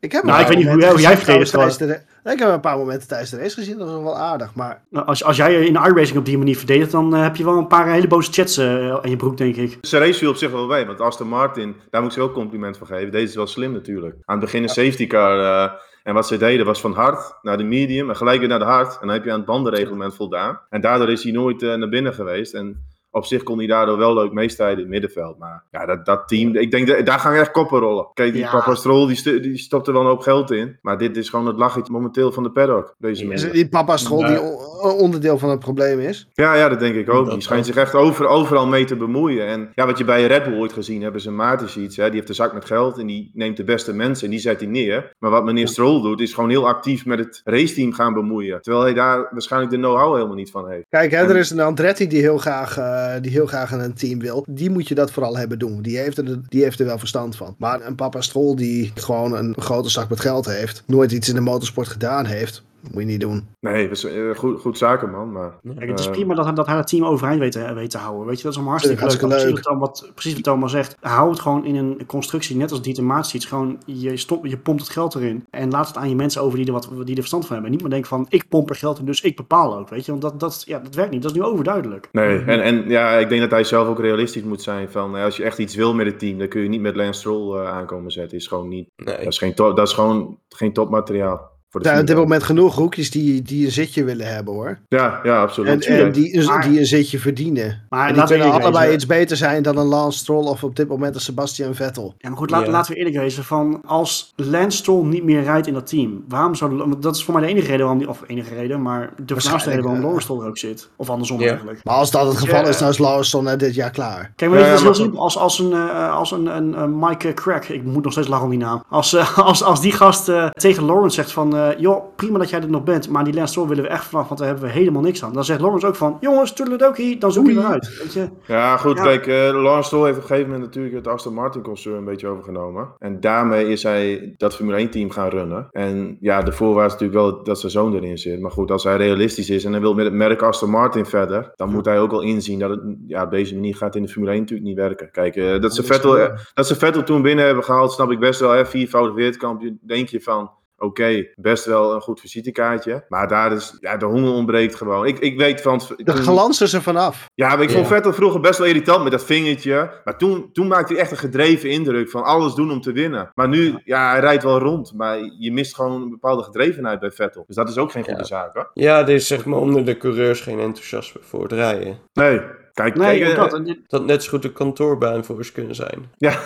[0.00, 1.76] Ik heb een Nou, paar ik weet niet hoe momenten jij- hoe
[2.24, 3.78] de- Ik heb een paar momenten tijdens de race gezien.
[3.78, 4.54] Dat was wel aardig.
[4.54, 7.44] Maar Nou, Als, als jij in iRacing op die manier verdedigt, dan eh, heb je
[7.44, 9.78] wel een paar hele boze chats eh, aan je broek, denk ik.
[9.82, 12.32] Ze race viel op zich wel bij, want Aston Martin, daar moet ik ze wel
[12.34, 13.10] compliment van geven.
[13.10, 14.14] Deze is wel slim natuurlijk.
[14.24, 15.38] Aan het begin een safety car.
[15.40, 15.70] eh,
[16.02, 18.64] en wat ze deden was van hard naar de medium en gelijk weer naar de
[18.64, 18.92] hard.
[18.92, 20.60] En dan heb je aan het bandenreglement voldaan.
[20.70, 22.54] En daardoor is hij nooit naar binnen geweest.
[22.54, 25.38] En op zich kon hij daardoor wel leuk meestrijden in het middenveld.
[25.38, 28.06] Maar ja, dat, dat team, ik denk, dat, daar gaan echt koppen rollen.
[28.14, 28.50] Kijk, die Ja.
[28.50, 30.78] Papa Stroll, die, die stopt er wel een hoop geld in.
[30.82, 32.94] Maar dit is gewoon het lachetje momenteel van de paddock.
[32.98, 33.44] Deze is manier.
[33.44, 34.40] het niet papa Stroll die
[34.82, 36.28] onderdeel van het probleem is?
[36.32, 37.24] Ja, ja, dat denk ik ook.
[37.24, 39.46] Dat Die schijnt zich echt over, overal mee te bemoeien.
[39.46, 41.96] En ja, wat je bij Red Bull ooit gezien hebt, is een Maartensheets.
[41.96, 42.04] Hè?
[42.04, 44.60] Die heeft een zak met geld en die neemt de beste mensen en die zet
[44.60, 45.12] hij neer.
[45.18, 48.62] Maar wat meneer Stroll doet, is gewoon heel actief met het raceteam gaan bemoeien.
[48.62, 50.86] Terwijl hij daar waarschijnlijk de know-how helemaal niet van heeft.
[50.88, 53.94] Kijk, hè, er is een Andretti die heel, graag, eh, die heel graag in een
[53.94, 54.44] team wil.
[54.48, 55.82] Die moet je dat vooral hebben doen.
[55.82, 57.54] Die heeft, er, die heeft er wel verstand van.
[57.58, 60.82] Maar een papa Stroll die gewoon een grote zak met geld heeft.
[60.86, 62.62] Nooit iets in de motorsport gedaan heeft.
[62.92, 63.46] Moet je niet doen.
[63.60, 65.52] Nee, dat is eh, goed, goed zakenman, maar...
[65.76, 67.98] Kijk, het is Eh, prima dat, dat hij het team overeind weet te, weet te
[67.98, 68.26] houden.
[68.26, 69.10] Weet je, dat is allemaal hartstikke leuk.
[69.10, 69.62] Hartstikke Maar leuk.
[69.62, 70.96] Precies, wat, Thomas- precies wat Thomas zegt.
[71.00, 73.46] Hou het gewoon in een constructie, net als Dieter ziet.
[73.46, 75.44] Gewoon, je, stop, je pompt het geld erin.
[75.50, 77.64] En laat het aan je mensen over die er, wat, die er verstand van hebben.
[77.64, 79.88] En niet maar denken van, ik pomp er geld in, dus ik bepaal ook.
[79.88, 81.22] Weet je, want dat, dat, ja, dat werkt niet.
[81.22, 82.08] Dat is nu overduidelijk.
[82.12, 84.90] Nee, en, en ja, ik denk dat hij zelf ook realistisch moet zijn.
[84.90, 86.96] Van, eh, als je echt iets wil met het team, dan kun je niet met
[86.96, 88.38] Lance Stroll eh, aankomen zetten.
[88.38, 89.16] Is gewoon niet, Nee.
[89.16, 91.49] dat, is geen top, dat is gewoon geen topmateriaal.
[91.70, 94.54] Voor Er de zijn op dit moment genoeg hoekjes die, die een zitje willen hebben
[94.54, 94.66] hoor.
[94.66, 94.78] 1.
[94.88, 95.86] Ja, ja, absoluut.
[95.86, 97.86] En, en die, Maar- die een zitje verdienen.
[97.88, 98.92] Maar en die kunnen allebei wezen.
[98.94, 102.14] iets beter zijn dan een Lance Stroll of op dit moment een Sebastian Vettel.
[102.18, 102.70] Ja, maar goed, laat- Ja.
[102.70, 106.54] laten we eerlijk wezen van als Lance Stroll niet meer rijdt in dat team, waarom
[106.54, 109.12] zou want dat is voor mij de enige reden waarom die, of enige reden, maar
[109.24, 110.88] de voornaamste reden waarom eh, Lawrence Stroll er ook zit.
[110.96, 111.48] Of andersom Ja.
[111.48, 111.80] eigenlijk.
[111.84, 112.38] Maar als dat het Ja.
[112.40, 114.32] geval is, dan is Lawson na dit jaar klaar.
[114.36, 115.20] Kijk, maar dit is heel simpel.
[115.20, 118.44] Als, als een, eh, als een, een, een Mike Crack, ik moet nog steeds lachen
[118.44, 118.84] om die naam.
[118.88, 122.50] Als, eh, als, als die gast eh, tegen Lawrence zegt van, eh, joh, prima dat
[122.50, 124.66] jij er nog bent, maar die Lance Stroll willen we echt vanaf, want daar hebben
[124.66, 125.32] we helemaal niks aan.
[125.32, 127.98] Dan zegt Lawrence ook van, jongens, toedeledokie, dan zoek je eruit.
[128.02, 128.28] Weet je?
[128.46, 129.02] Ja, goed, Ja.
[129.02, 132.04] kijk, eh Lawrence Stroll heeft op een gegeven moment natuurlijk het Aston Martin concern een
[132.04, 132.88] beetje overgenomen.
[132.98, 135.68] En daarmee is hij dat Formule 1 team gaan runnen.
[135.70, 138.40] En ja, de voorwaarts natuurlijk wel dat zijn zoon erin zit.
[138.40, 141.52] Maar goed, als hij realistisch is en hij wil met het merk Aston Martin verder,
[141.56, 144.08] dan moet hij ook wel inzien dat het ja, op deze manier gaat in de
[144.08, 145.10] Formule 1 natuurlijk niet werken.
[145.10, 148.20] Kijk, eh, dat, ze Vettel, wel- dat ze Vettel toen binnen hebben gehaald, snap ik
[148.20, 148.50] best wel.
[148.50, 148.66] Hè?
[148.66, 150.50] Viervoudig wereldkampioen, denk je van...
[150.82, 153.04] Oké, best wel een goed visitekaartje.
[153.08, 155.06] Maar daar is, ja, de honger ontbreekt gewoon.
[155.06, 155.80] Ik, ik weet van...
[155.96, 157.26] De glans is er vanaf.
[157.34, 157.94] ja, maar ik vond Ja.
[157.94, 160.00] Vettel vroeger best wel irritant met dat vingertje.
[160.04, 163.30] Maar toen, toen maakte hij echt een gedreven indruk van alles doen om te winnen.
[163.34, 164.92] Maar nu, ja, hij rijdt wel rond.
[164.94, 167.44] Maar je mist gewoon een bepaalde gedrevenheid bij Vettel.
[167.46, 168.24] Dus dat is ook geen goede Ja.
[168.24, 168.70] zaak, hoor.
[168.74, 171.98] Ja, er is zeg maar onder de coureurs geen enthousiasme voor het rijden.
[172.12, 172.40] Nee,
[172.72, 173.76] kijk, Nee, kijk, ook eh, dat.
[173.86, 176.10] Dat net zo goed een kantoorbaan voor ze kunnen zijn.
[176.16, 176.38] Ja.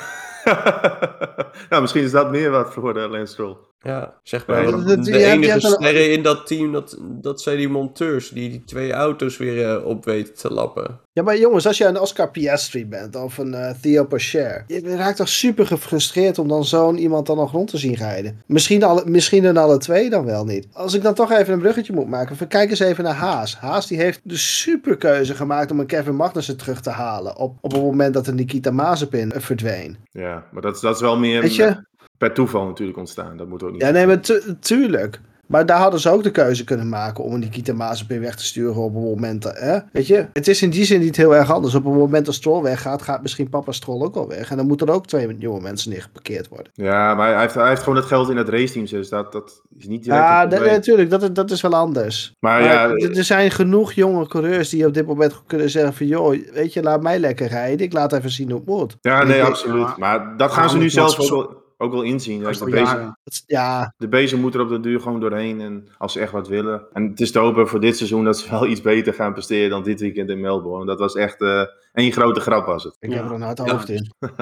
[1.71, 3.57] nou, misschien is dat meer wat voor de Lance Stroll.
[3.85, 4.71] Ja, zeg Ja, maar.
[4.71, 8.29] dat- dat- de je enige hebt sterren in dat team, dat, dat zijn die monteurs
[8.29, 10.99] die die twee auto's weer eh, op weten te lappen.
[11.13, 14.97] Ja, maar jongens, als je een Oscar Piastri bent of een eh, Theo Pocher, je
[14.97, 18.43] raakt toch super gefrustreerd om dan zo'n iemand dan nog rond te zien rijden.
[18.47, 20.67] Misschien, alle, misschien in alle twee dan wel niet.
[20.73, 23.57] Als ik dan toch even een bruggetje moet maken, van kijk eens even naar Haas.
[23.57, 27.73] Haas die heeft de superkeuze gemaakt om een Kevin Magnussen terug te halen op, op
[27.73, 29.97] het moment dat een Nikita Mazepin eh, verdween.
[30.13, 31.85] Ja, maar dat, is- dat is wel meer Weet je?
[32.19, 33.37] Per toeval natuurlijk ontstaan.
[33.37, 33.81] Dat moet ook niet.
[33.83, 35.21] Ja, nee, maar tu- tuurlijk.
[35.47, 38.45] Maar daar hadden ze ook de keuze kunnen maken om een Nikita Mazepin weg te
[38.45, 39.43] sturen op een moment.
[39.43, 39.79] dat- Hè?
[39.93, 41.75] Weet je, het is in die zin niet heel erg anders.
[41.75, 44.51] Op het moment dat Stroll weggaat, gaat misschien papa Stroll ook al weg.
[44.51, 46.73] En dan moeten er ook twee nieuwe mensen neergeparkeerd worden.
[46.75, 48.87] Ja, maar hij heeft, hij heeft gewoon het geld in het raceteam.
[48.87, 51.75] Dus dat, dat is niet direct Ja, een dat- natuurlijk, dat, is- dat is wel
[51.75, 52.35] anders.
[52.41, 55.95] Maar Maar ja, er er zijn genoeg jonge coureurs die op dit moment kunnen zeggen
[55.95, 56.07] van...
[56.07, 57.87] joh, weet je, laat mij lekker rijden.
[57.87, 58.97] Ik laat even zien hoe het moet.
[59.01, 59.97] ja, nee, absoluut.
[59.97, 62.43] Maar dat gaan ze nu maar zelf dat is ook wel, inzien.
[62.43, 65.61] Dat de, bezem, ja, de bezem moet er op de duur gewoon doorheen.
[65.61, 66.83] En als ze echt wat willen.
[66.93, 69.71] En het is te hopen voor dit seizoen dat ze wel iets beter gaan presteren
[69.71, 70.87] dan dit weekend in Melbourne.
[70.87, 72.97] Dat was echt eh één grote grap was het.
[73.01, 73.17] ik Ja.
[73.17, 73.71] heb er een hard Ja.
[73.73, 74.13] hoofd in.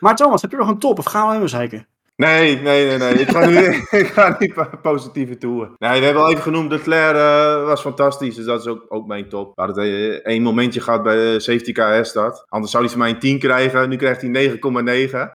[0.00, 1.86] Maar Thomas, heb je nog een top of gaan we hem zeiken?
[2.20, 3.12] Nee, nee, nee, nee.
[3.12, 3.56] Ik ga nu
[4.00, 5.74] ik ga niet po- positieve toeren.
[5.78, 6.70] Nee, we hebben al even genoemd.
[6.70, 8.34] Leclerc eh was fantastisch.
[8.34, 9.52] Dus dat is ook, ook mijn top.
[9.54, 12.44] We hadden eh, één momentje gehad bij de safety car herstart.
[12.48, 13.88] Anders zou hij van mij een 10 krijgen.
[13.88, 14.60] Nu krijgt hij 9,9.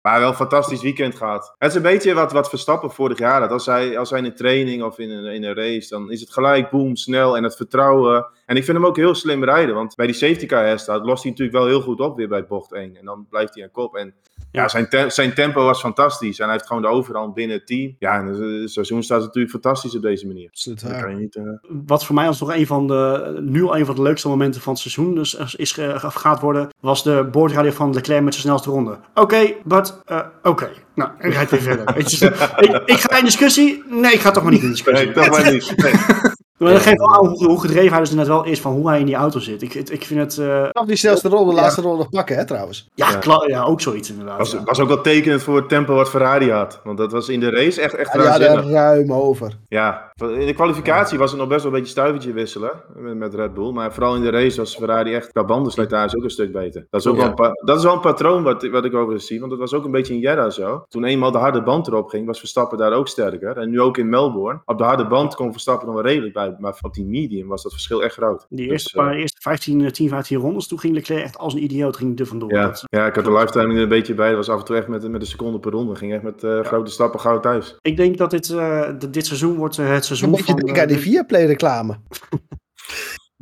[0.01, 1.53] Maar wel een fantastisch weekend gehad.
[1.57, 3.51] Het is een beetje wat, wat Verstappen vorig jaar had.
[3.51, 6.21] Als hij, als hij in een training of in een, in een race, dan is
[6.21, 8.25] het gelijk boom, snel en het vertrouwen.
[8.45, 9.75] En ik vind hem ook heel slim rijden.
[9.75, 12.45] Want bij die safety car herstart lost hij natuurlijk wel heel goed op weer bij
[12.45, 12.95] bocht 1.
[12.97, 13.95] En dan blijft hij aan kop.
[13.95, 14.13] En
[14.51, 16.37] ja, zijn, te- zijn tempo was fantastisch.
[16.39, 17.95] En hij heeft gewoon de overhand binnen het team.
[17.99, 20.47] Ja, en het seizoen staat natuurlijk fantastisch op deze manier.
[20.47, 21.15] Absoluut waar.
[21.15, 21.35] niet...
[21.35, 21.43] eh,
[21.85, 24.61] Wat voor mij als nog een van de, nu al een van de leukste momenten
[24.61, 28.45] van het seizoen dus is, of gaat worden, was de boordradio van Leclerc met zijn
[28.45, 28.99] snelste ronde.
[29.13, 30.69] Oké, but, eh, oké.
[30.95, 31.97] Nou, hij rijdt weer verder.
[31.97, 33.83] Ik, ik ga in discussie.
[33.89, 35.05] Nee, ik ga toch maar niet in discussie.
[35.05, 35.73] Nee, toch maar niet.
[35.77, 35.93] Nee.
[36.57, 38.89] Maar dat geeft wel aan hoe, hoe gedreven hij dus net wel is van hoe
[38.89, 39.61] hij in die auto zit.
[39.61, 42.45] Ik, ik, ik vind het, eh, Nog die snelste ronde, de laatste ronde pakken, hè,
[42.45, 42.87] trouwens.
[42.93, 43.43] ja, Ja.
[43.47, 44.37] ja, ook zoiets inderdaad.
[44.37, 44.63] Was, ja.
[44.63, 46.79] was ook wel tekenend voor het tempo wat Ferrari had.
[46.83, 49.57] Want dat was in de race echt, echt Ja, er ruim over.
[49.67, 52.71] Ja, in de kwalificatie was het nog best wel een beetje stuivertje wisselen
[53.17, 53.71] met, Red Bull.
[53.71, 56.87] Maar vooral in de race was Ferrari echt qua bandenslijtage ook een stuk beter.
[56.89, 57.33] Dat is, ook Ja.
[57.35, 59.39] wel, een dat is wel een patroon wat, wat ik overigens zie.
[59.39, 60.85] Want dat was ook een beetje in Jeddah zo.
[60.89, 63.57] Toen eenmaal de harde band erop ging, was Verstappen daar ook sterker.
[63.57, 64.61] En nu ook in Melbourne.
[64.65, 66.55] Op de harde band kon Verstappen nog wel redelijk bij.
[66.59, 68.45] Maar op die medium was dat verschil echt groot.
[68.49, 71.37] Die Dus, eerste, eh, paar, eerste 15, eh, 10, 15 rondes, toen ging Leclerc echt
[71.37, 72.51] als een idioot ging er vandoor.
[72.89, 74.27] ja, ik had de lifetime er een beetje bij.
[74.27, 75.95] Dat was af en toe echt met, met een seconde per ronde.
[75.95, 77.77] Ging echt met eh, grote stappen gauw thuis.
[77.81, 80.55] Ik denk dat dit, eh, dat dit seizoen wordt eh, het Een beetje van...
[80.55, 81.97] denken eh, aan die Viaplay reclame.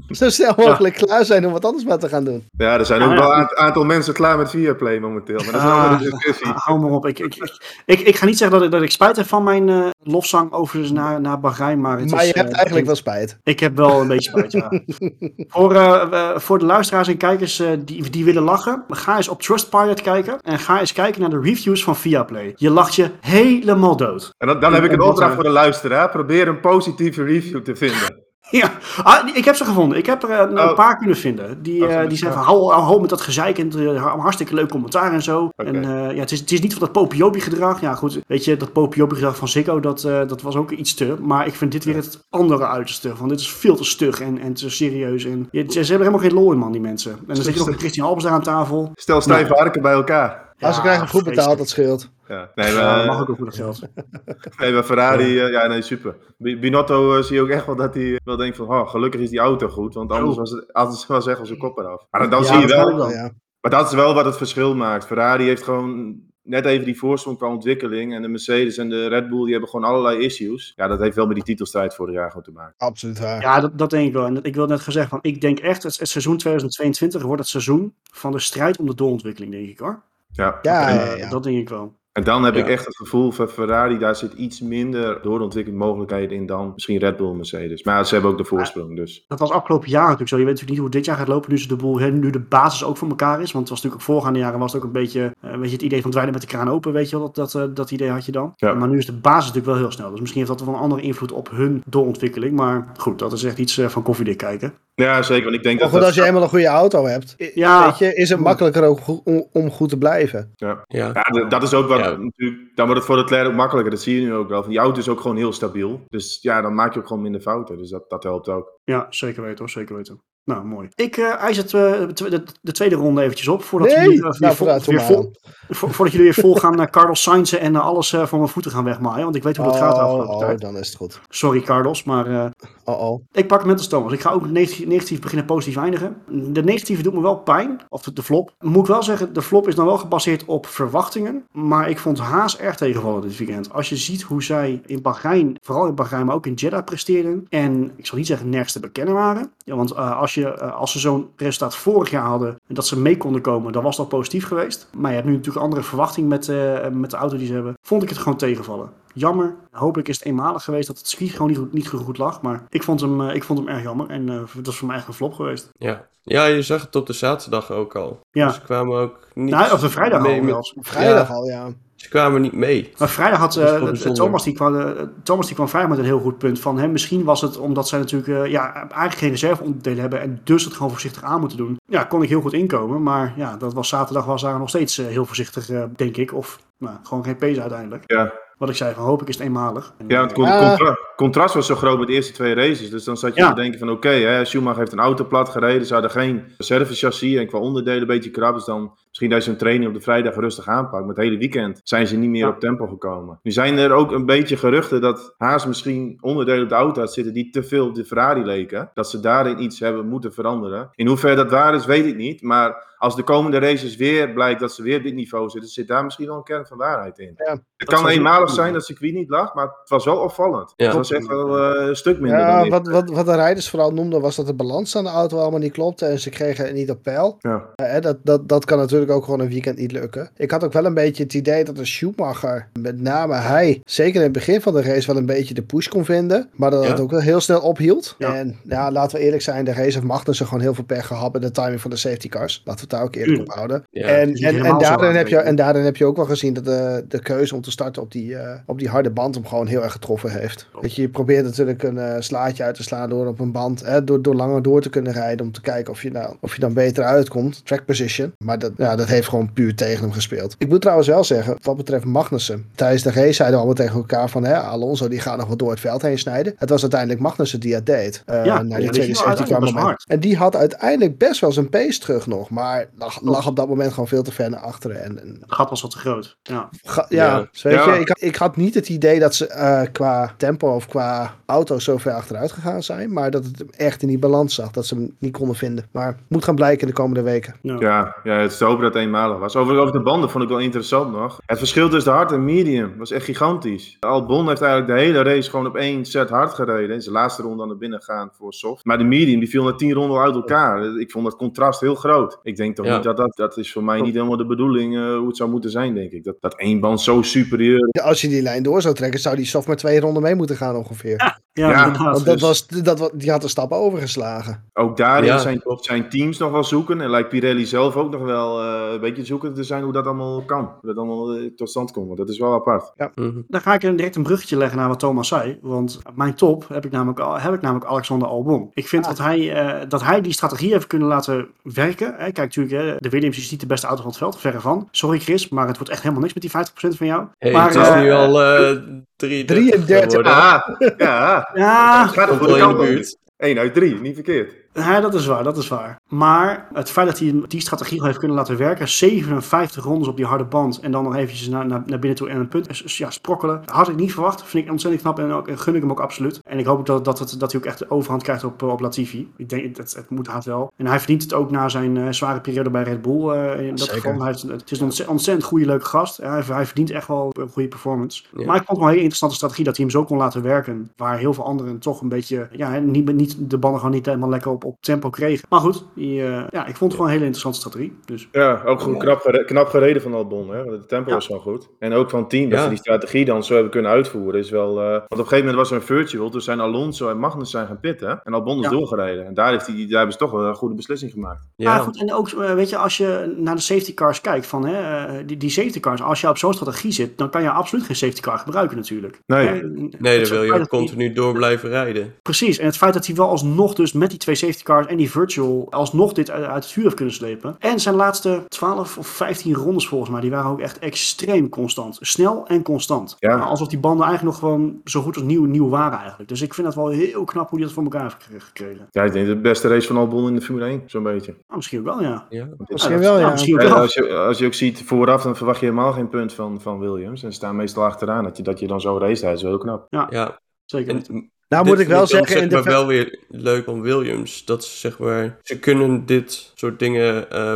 [0.20, 2.44] Zo snel mogelijk klaar zijn om wat anders maar te gaan doen.
[2.58, 3.28] Ja, er zijn Nou ook ja.
[3.28, 5.36] wel een aantal mensen klaar met Viaplay momenteel.
[5.36, 6.48] Maar dat is Ah, een discussie.
[6.56, 7.06] Hou maar op.
[7.06, 9.44] Ik, ik, ik, ik, ik ga niet zeggen dat ik, dat ik spijt heb van
[9.44, 12.86] mijn eh, lofzang overigens naar, naar Bahrein, maar het Maar is, je hebt eh, eigenlijk
[12.86, 13.38] wel spijt.
[13.44, 14.72] Ik heb wel een beetje spijt, ja.
[15.56, 19.42] voor, eh, voor de luisteraars en kijkers eh, die, die willen lachen, ga eens op
[19.42, 22.54] Trustpilot kijken en ga eens kijken naar de reviews van Viaplay.
[22.56, 24.34] Je lacht je helemaal dood.
[24.38, 26.10] En dan, dan heb ik een opdracht voor de luisteraar.
[26.10, 28.22] Probeer een positieve review te vinden.
[28.52, 28.72] Ja,
[29.04, 29.98] ah, ik heb ze gevonden.
[29.98, 30.76] Ik heb er eh, een, Oh.
[30.76, 31.62] paar kunnen vinden.
[31.64, 32.56] Die, Oh, vind die ik zijn van, graag.
[32.56, 35.50] hou, hou met dat gezeik en eh, hartstikke leuk commentaar en zo.
[35.56, 35.82] En
[36.16, 37.82] ja, het is, het is niet van dat popiobi gedrag.
[37.82, 41.16] Ja goed, weet je, dat popiobi gedrag van Ziggo, dat, dat was ook iets te.
[41.22, 43.16] Maar ik vind dit weer het andere uiterste.
[43.16, 45.26] Van dit is veel te stug en, en te serieus.
[45.26, 47.12] En, je- ze, hebben helemaal geen lol in man, die mensen.
[47.12, 48.92] En dan zit je nog met Christian Albers daar aan tafel.
[48.96, 50.52] Stel stijve harken bij elkaar.
[50.64, 52.10] Als ze krijgen goed betaald, dat scheelt.
[52.28, 53.82] Ja, nee, Ja, maar, mag ook voor dat geld.
[54.60, 56.16] nee, maar Ferrari, eh, ja, nee, super.
[56.38, 59.22] Bi- Binotto eh, zie je ook echt wel dat hij wel denkt van, oh, gelukkig
[59.22, 60.38] is die auto goed, want anders Oh.
[60.38, 62.06] was het altijd wel zeggen zijn kop eraf.
[62.12, 63.32] Maar dan Ja, zie je dat wel, ja.
[63.62, 65.06] maar dat is wel wat het verschil maakt.
[65.06, 69.30] Ferrari heeft gewoon net even die voorsprong qua ontwikkeling en de Mercedes en de Red
[69.30, 70.74] Bull, die hebben gewoon allerlei issues.
[70.76, 72.74] Ja, dat heeft wel met die titelstrijd vorig jaar gewoon te maken.
[72.78, 73.42] Absoluut waar.
[73.42, 74.26] Ja, dat, dat denk ik wel.
[74.26, 77.40] En dat- ik wil net gezegd, van, ik denk echt, het, het seizoen 2022 wordt
[77.42, 80.04] het seizoen van de strijd om de doorontwikkeling, denk ik hoor.
[80.34, 81.30] Ja, Ja, en, ja, ja.
[81.30, 82.02] Dat denk ik wel.
[82.12, 86.46] en dan heb ik echt het gevoel van Ferrari, daar zit iets minder doorontwikkelingsmogelijkheden in
[86.46, 87.84] dan misschien Red Bull Mercedes.
[87.84, 89.26] Maar ze hebben ook de voorsprong, dus.
[89.28, 90.38] Dat was afgelopen jaar natuurlijk zo.
[90.38, 91.50] Je weet natuurlijk niet hoe dit jaar gaat lopen.
[91.50, 93.52] Nu, is de boel, hè, nu de basis ook voor elkaar is.
[93.52, 95.76] Want het was natuurlijk ook voorgaande jaren was het ook een beetje eh, weet je,
[95.76, 96.94] het idee van dweilen met de kraan open.
[96.94, 98.54] Weet je wel, dat, dat, eh, dat idee had je dan.
[98.56, 98.74] Ja.
[98.74, 100.10] Maar nu is de basis natuurlijk wel heel snel.
[100.10, 102.56] Dus misschien heeft dat wel een andere invloed op hun doorontwikkeling.
[102.56, 104.74] Maar goed, dat is echt iets eh, van koffiedik kijken.
[104.96, 105.98] Ja, zeker, want ik denk Maar dat...
[105.98, 107.86] goed, als je eenmaal een goede auto hebt, Ja.
[107.86, 110.52] weet je, is het makkelijker ook om, om goed te blijven.
[110.56, 112.06] Ja, Ja, d- dat is ook wat Ja.
[112.18, 112.76] natuurlijk.
[112.76, 113.92] Dan wordt het voor Leclerc ook makkelijker.
[113.92, 114.68] Dat zie je nu ook wel.
[114.68, 116.02] Die auto is ook gewoon heel stabiel.
[116.08, 117.78] Dus ja, dan maak je ook gewoon minder fouten.
[117.78, 118.80] Dus dat, dat helpt ook.
[118.84, 120.22] Ja, zeker weten hoor, zeker weten.
[120.46, 120.90] Nou, mooi.
[120.96, 123.64] Ik eh eis het, eh, de, de, de tweede ronde eventjes op.
[123.64, 125.32] Voordat Nee, jullie, eh, weer nou vol- vooruit, doe weer maar vol-
[125.70, 128.84] vo- voordat jullie weer vol gaan naar Carlos Sainz en alles van mijn voeten gaan
[128.84, 129.24] wegmaaien.
[129.24, 130.62] Want ik weet hoe dat gaat de Oh, afgelopen oh, tijd.
[130.62, 131.22] dan is het goed.
[131.30, 132.52] Sorry Carlos, maar
[132.86, 133.24] Oh, oh.
[133.32, 134.12] ik pak hem net als Thomas.
[134.14, 136.16] Ik ga ook negatief, negatief beginnen, positief eindigen.
[136.54, 138.54] De negatieve doet me wel pijn, of de, de flop.
[138.60, 141.44] Moet ik wel zeggen, de flop is dan wel gebaseerd op verwachtingen.
[141.52, 143.74] Maar ik vond Haas erg tegenvallen dit weekend.
[143.74, 147.46] Als je ziet hoe zij in Bahrein, vooral in Bahrein, maar ook in Jeddah presteerden.
[147.50, 149.52] En ik zal niet zeggen nergens te bekennen waren.
[149.58, 152.88] Ja, want eh, als, je, eh, als ze zo'n resultaat vorig jaar hadden en dat
[152.88, 154.88] ze mee konden komen, dan was dat positief geweest.
[154.98, 157.54] Maar je hebt nu natuurlijk een andere verwachting met, eh, met de auto die ze
[157.54, 157.74] hebben.
[157.82, 158.90] Vond ik het gewoon tegenvallen.
[159.14, 159.56] Jammer.
[159.72, 162.42] Hopelijk is het eenmalig geweest dat het circuit gewoon niet, goed- niet goed lag.
[162.42, 164.10] Maar ik vond hem, eh, ik vond hem erg jammer.
[164.10, 165.70] En eh, dat is voor mij echt een flop geweest.
[165.78, 166.06] ja.
[166.24, 168.20] ja, je zag het op de zaterdag ook al.
[168.32, 168.50] Ja.
[168.50, 170.74] Ze kwamen ook niet Nou, of de vrijdag mee al met-.
[170.80, 171.34] Vrijdag Ja.
[171.34, 171.68] al, ja.
[172.04, 172.92] Ze kwamen niet mee.
[172.98, 173.92] Maar vrijdag had eh.
[173.92, 176.92] Thomas, die kwam, eh, Thomas die kwam vrijdag met een heel goed punt van hem.
[176.92, 180.74] Misschien was het omdat zij natuurlijk eh, ja, eigenlijk geen reserveonderdelen hebben en dus het
[180.74, 181.80] gewoon voorzichtig aan moeten doen.
[181.86, 183.04] Ja, kon ik heel goed inkomen.
[183.04, 186.34] Maar ja, dat was zaterdag was daar nog steeds heel voorzichtig, denk ik.
[186.34, 188.04] Of nou, gewoon geen pees uiteindelijk.
[188.06, 189.94] Ja, Wat ik zei, van hoop ik is het eenmalig.
[189.98, 190.68] En, ja het eh, con- Ja.
[190.68, 192.90] contra- contrast was zo groot met de eerste twee races.
[192.90, 193.54] Dus dan zat je Ja.
[193.54, 195.86] te denken van oké, hè, Schumacher heeft een auto plat gereden.
[195.88, 198.54] Ze hadden geen reservechassis en qua onderdelen een beetje krap.
[198.54, 201.06] Dus dan misschien dat je zo'n training op de vrijdag rustig aanpakt.
[201.06, 202.50] Maar het hele weekend zijn ze niet meer Ja.
[202.50, 203.40] op tempo gekomen.
[203.44, 207.14] Nu zijn er ook een beetje geruchten dat Haas misschien onderdelen op de auto had
[207.14, 208.90] zitten die te veel op de Ferrari leken.
[208.94, 210.90] Dat ze daarin iets hebben moeten veranderen.
[210.96, 212.42] In hoeverre dat waar is, weet ik niet.
[212.42, 216.04] Maar als de komende races weer blijkt dat ze weer dit niveau zitten, zit daar
[216.04, 217.34] misschien wel een kern van waarheid in.
[217.36, 220.74] Ja, het kan eenmalig zijn dat het circuit niet lag, maar het was wel opvallend.
[220.76, 220.86] Ja.
[220.86, 223.70] Het was echt wel eh, een stuk minder dan Ja, wat, wat, wat de rijders
[223.70, 226.66] vooral noemden was dat de balans aan de auto allemaal niet klopte en ze kregen
[226.66, 227.38] het niet op peil.
[227.40, 227.64] Ja.
[227.76, 230.30] Eh, dat, dat, dat kan natuurlijk ook gewoon een weekend niet lukken.
[230.36, 234.16] Ik had ook wel een beetje het idee dat de Schumacher, met name hij, zeker
[234.16, 236.50] in het begin van de race wel een beetje de push kon vinden.
[236.54, 236.90] Maar dat Ja.
[236.90, 238.16] het ook wel heel snel ophield.
[238.18, 238.36] Ja.
[238.36, 241.32] En ja, laten we eerlijk zijn, de race heeft Magnussen gewoon heel veel pech gehad
[241.32, 242.62] bij de timing van de safety cars.
[242.66, 243.50] Laten we het daar ook eerlijk Tuurlijk.
[243.50, 243.84] op houden.
[243.90, 244.08] Ja.
[244.08, 247.06] en, en, en, daarin heb je, en daarin heb je ook wel gezien dat de,
[247.08, 249.84] de keuze om te starten op die, eh, op die harde band hem gewoon heel
[249.84, 250.68] erg getroffen heeft.
[250.82, 253.86] Weet je, je probeert natuurlijk een eh, slaatje uit te slaan door op een band,
[253.86, 256.54] hè, door, door langer door te kunnen rijden om te kijken of je, nou, of
[256.54, 257.66] je dan beter uitkomt.
[257.66, 258.34] Track position.
[258.38, 260.56] Maar dat, ja, dat heeft gewoon puur tegen hem gespeeld.
[260.58, 262.66] Ik moet trouwens wel zeggen, wat betreft Magnussen.
[262.76, 265.58] Tijdens de race zeiden we allemaal tegen elkaar van, hè, Alonso die gaat nog wel
[265.58, 266.54] door het veld heen snijden.
[266.58, 268.22] Het was uiteindelijk Magnussen die het deed.
[268.26, 269.86] Eh, Ja, na ja, die die tweede ging safety car uiteindelijk best moment.
[269.88, 270.04] hard.
[270.08, 272.50] En die had uiteindelijk best wel zijn pace terug nog.
[272.50, 275.04] Maar lag, lag op dat moment gewoon veel te ver naar achteren.
[275.04, 276.38] En, en Het gat was wat te groot.
[276.44, 276.70] Ja.
[276.84, 277.48] Ga- ja, Ja.
[277.52, 277.94] dus weet Ja.
[277.94, 281.36] je, ik, had- ik had niet het idee dat ze eh, qua tempo of qua
[281.46, 283.14] auto zo ver achteruit gegaan zijn.
[283.14, 284.72] Maar dat het hem echt in die balans zag.
[284.72, 285.86] Dat ze hem niet konden vinden.
[285.92, 287.56] Maar moet gaan blijken in de komende weken.
[287.62, 287.76] Ja.
[287.80, 289.56] Ja, ja, het is te hopen dat het eenmalig was.
[289.56, 291.40] Over, over de banden vond ik wel interessant nog.
[291.46, 293.98] Het verschil tussen de hard en medium was echt gigantisch.
[294.00, 296.96] Albon heeft eigenlijk de hele race gewoon op één set hard gereden.
[296.96, 298.86] In zijn laatste ronde aan de binnen gaan voor soft.
[298.86, 300.98] Maar de medium die viel na tien ronden uit elkaar.
[301.00, 302.40] Ik vond dat contrast heel groot.
[302.44, 302.96] Ik denk toch Ja.
[302.96, 305.50] niet dat dat, dat is voor mij niet helemaal de bedoeling eh, hoe het zou
[305.50, 306.24] moeten zijn, denk ik.
[306.24, 309.46] Dat, dat één band zo superieur als je die lijn door zou trekken, zou die
[309.46, 311.40] soft maar twee ronden mee moeten gaan ongeveer.
[311.54, 312.14] Ja, Ja, inderdaad.
[312.14, 314.64] Want dat dus- was, dat, die had een stap overgeslagen.
[314.74, 317.02] Ook daarin Ja, zijn, zijn teams nog wel zoeken.
[317.02, 320.06] En lijkt Pirelli zelf ook nog wel eh, een beetje zoeken te zijn hoe dat
[320.06, 320.64] allemaal kan.
[320.64, 322.06] Hoe dat allemaal eh, tot stand komt.
[322.06, 322.92] Want dat is wel apart.
[323.16, 323.42] Mhm.
[323.48, 325.58] Dan ga ik direct een bruggetje leggen naar wat Thomas zei.
[325.62, 328.70] Want mijn top heb ik namelijk, al- heb ik namelijk Alexander Albon.
[328.74, 332.08] Ik vind dat, hij, eh, dat hij die strategie heeft kunnen laten werken.
[332.08, 334.60] Hè, kijk, natuurlijk, hè, de Williams is niet de beste auto van het veld, verre
[334.60, 334.88] van.
[334.92, 337.26] Sorry Chris, maar het wordt echt helemaal niks met die 50% van jou.
[337.38, 338.78] Hey, maar, het is nu al eh
[339.16, 340.12] 33 33.
[340.12, 340.96] geworden.
[340.98, 342.08] Ja, ja.
[342.08, 342.86] Gaat er de kant de op.
[342.86, 343.18] buurt.
[343.38, 344.63] 1 uit 3, niet verkeerd.
[344.74, 346.00] Ja, dat is waar, dat is waar.
[346.08, 350.26] Maar het feit dat hij die strategie heeft kunnen laten werken, 57 rondes op die
[350.26, 353.10] harde band en dan nog eventjes naar, naar, naar binnen toe en een punt ja,
[353.10, 354.44] sprokkelen, had ik niet verwacht.
[354.44, 356.42] Vind ik ontzettend knap en, ook, en gun ik hem ook absoluut.
[356.44, 358.62] En ik hoop ook dat, dat, het, dat hij ook echt de overhand krijgt op,
[358.62, 359.32] op Latifi.
[359.38, 360.72] Ik denk, het, het moet haast wel.
[360.78, 363.30] En hij verdient het ook na zijn eh, zware periode bij Red Bull.
[363.30, 364.02] eh, in dat Zeker.
[364.02, 364.20] geval.
[364.20, 366.18] Hij heeft, het is een ontzettend, goede, leuke gast.
[366.18, 368.24] Hij, hij verdient echt wel een goede performance.
[368.36, 368.46] Ja.
[368.46, 370.42] Maar ik vond het wel een hele interessante strategie dat hij hem zo kon laten
[370.42, 370.92] werken.
[370.98, 374.30] Waar heel veel anderen toch een beetje, ja, niet, niet, de banden gewoon niet helemaal
[374.30, 375.48] lekker op, op tempo kregen.
[375.50, 377.98] Maar goed, die, eh, ja, ik vond het gewoon een hele interessante strategie.
[378.06, 380.50] Dus Ja, ook gewoon knap, gere- knap gereden van Albon.
[380.50, 380.64] Hè?
[380.64, 381.16] want Het tempo Ja.
[381.16, 381.70] was gewoon goed.
[381.80, 382.64] En ook van het team, dat Ja.
[382.64, 384.40] ze die strategie dan zo hebben kunnen uitvoeren.
[384.40, 386.30] Is wel, eh, want op een gegeven moment was er een virtual.
[386.30, 388.22] Toen zijn Alonso en Magnus zijn gaan pitten.
[388.24, 388.70] En Albon is Ja.
[388.70, 389.26] doorgereden.
[389.26, 391.48] En daar, heeft hij, daar hebben ze toch wel een goede beslissing gemaakt.
[391.56, 392.00] Ja, Ja, goed.
[392.02, 395.38] En ook, eh, weet je, als je naar de safety cars kijkt, van, hè, die,
[395.38, 398.22] die safety cars, als je op zo'n strategie zit, dan kan je absoluut geen safety
[398.22, 399.20] car gebruiken natuurlijk.
[399.26, 399.64] Nee.
[400.00, 402.14] Nee, dan wil je ook continu door blijven rijden.
[402.22, 404.98] Precies, en het feit dat hij wel alsnog dus met die twee safety cars en
[404.98, 407.56] die virtual alsnog dit uit, uit het vuur heeft kunnen slepen.
[407.60, 411.98] En zijn laatste 12 of 15 rondes volgens mij, die waren ook echt extreem constant.
[412.02, 413.16] Snel en constant.
[413.20, 413.38] Ja.
[413.38, 416.30] Maar Alsof die banden eigenlijk nog gewoon zo goed als nieuw, nieuw waren eigenlijk.
[416.30, 418.88] Dus ik vind dat wel heel knap hoe hij dat voor elkaar heeft gek- gekregen.
[418.92, 421.32] Ja, ik denk de beste race van Albon in de Formule 1, zo'n beetje.
[421.32, 422.26] Nou, misschien ook wel, ja.
[422.30, 422.48] Ja.
[422.68, 423.30] Misschien wel, ja.
[423.32, 423.74] misschien wel.
[423.76, 426.80] als, je, als je ook ziet vooraf, dan verwacht je helemaal geen punt van, van
[426.80, 427.24] Williams.
[427.24, 428.24] En ze staan meestal achteraan.
[428.24, 429.88] Dat je, dat je dan zo race, dat is wel heel knap.
[430.10, 430.40] ja.
[430.66, 430.96] Zeker.
[430.96, 431.32] En.
[431.54, 434.46] Nou dit moet ik wel zeggen, in zeg maar wel weer leuk van Williams.
[434.46, 437.54] Dat ze zeg maar, ze kunnen dit soort dingen eh,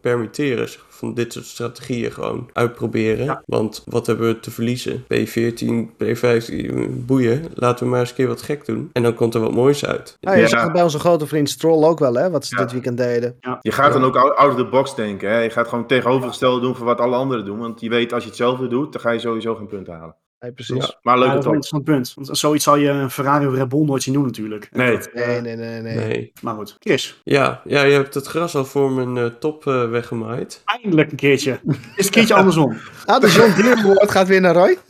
[0.00, 0.68] permitteren.
[0.68, 3.24] zeg, Van dit soort strategieën gewoon uitproberen.
[3.24, 3.42] Ja.
[3.46, 5.04] Want wat hebben we te verliezen?
[5.14, 7.44] P14, P15, boeien.
[7.54, 8.90] Laten we maar eens een keer wat gek doen.
[8.92, 10.16] En dan komt er wat moois uit.
[10.20, 10.48] Nou, je Ja.
[10.48, 12.62] zag het bij onze grote vriend Stroll ook wel, hè, wat ze Ja.
[12.62, 13.36] dit weekend deden.
[13.60, 15.30] Je gaat dan ook out out of the box denken.
[15.30, 15.38] Hè?
[15.40, 17.58] Je gaat gewoon tegenovergestelde doen van wat alle anderen doen.
[17.58, 20.14] Want je weet, als je hetzelfde doet, dan ga je sowieso geen punten halen.
[20.40, 20.86] Nee, precies.
[20.86, 20.98] Ja.
[21.02, 22.12] Maar Ja, leuke dat wel interessant punt.
[22.14, 24.68] Want zoiets zal je een Ferrari of Red Bull nooit zien doen natuurlijk.
[24.72, 24.96] Nee.
[24.96, 25.96] Dat, Nee, nee, nee, nee.
[25.96, 26.32] Nee.
[26.42, 29.88] Maar goed, Chris, Ja, ja, je hebt het gras al voor mijn eh, top eh,
[29.90, 30.62] weggemaaid.
[30.64, 31.60] eindelijk een keertje.
[31.96, 32.76] Is een keertje andersom.
[33.06, 34.78] Ah, de John Deere gaat weer naar Roy.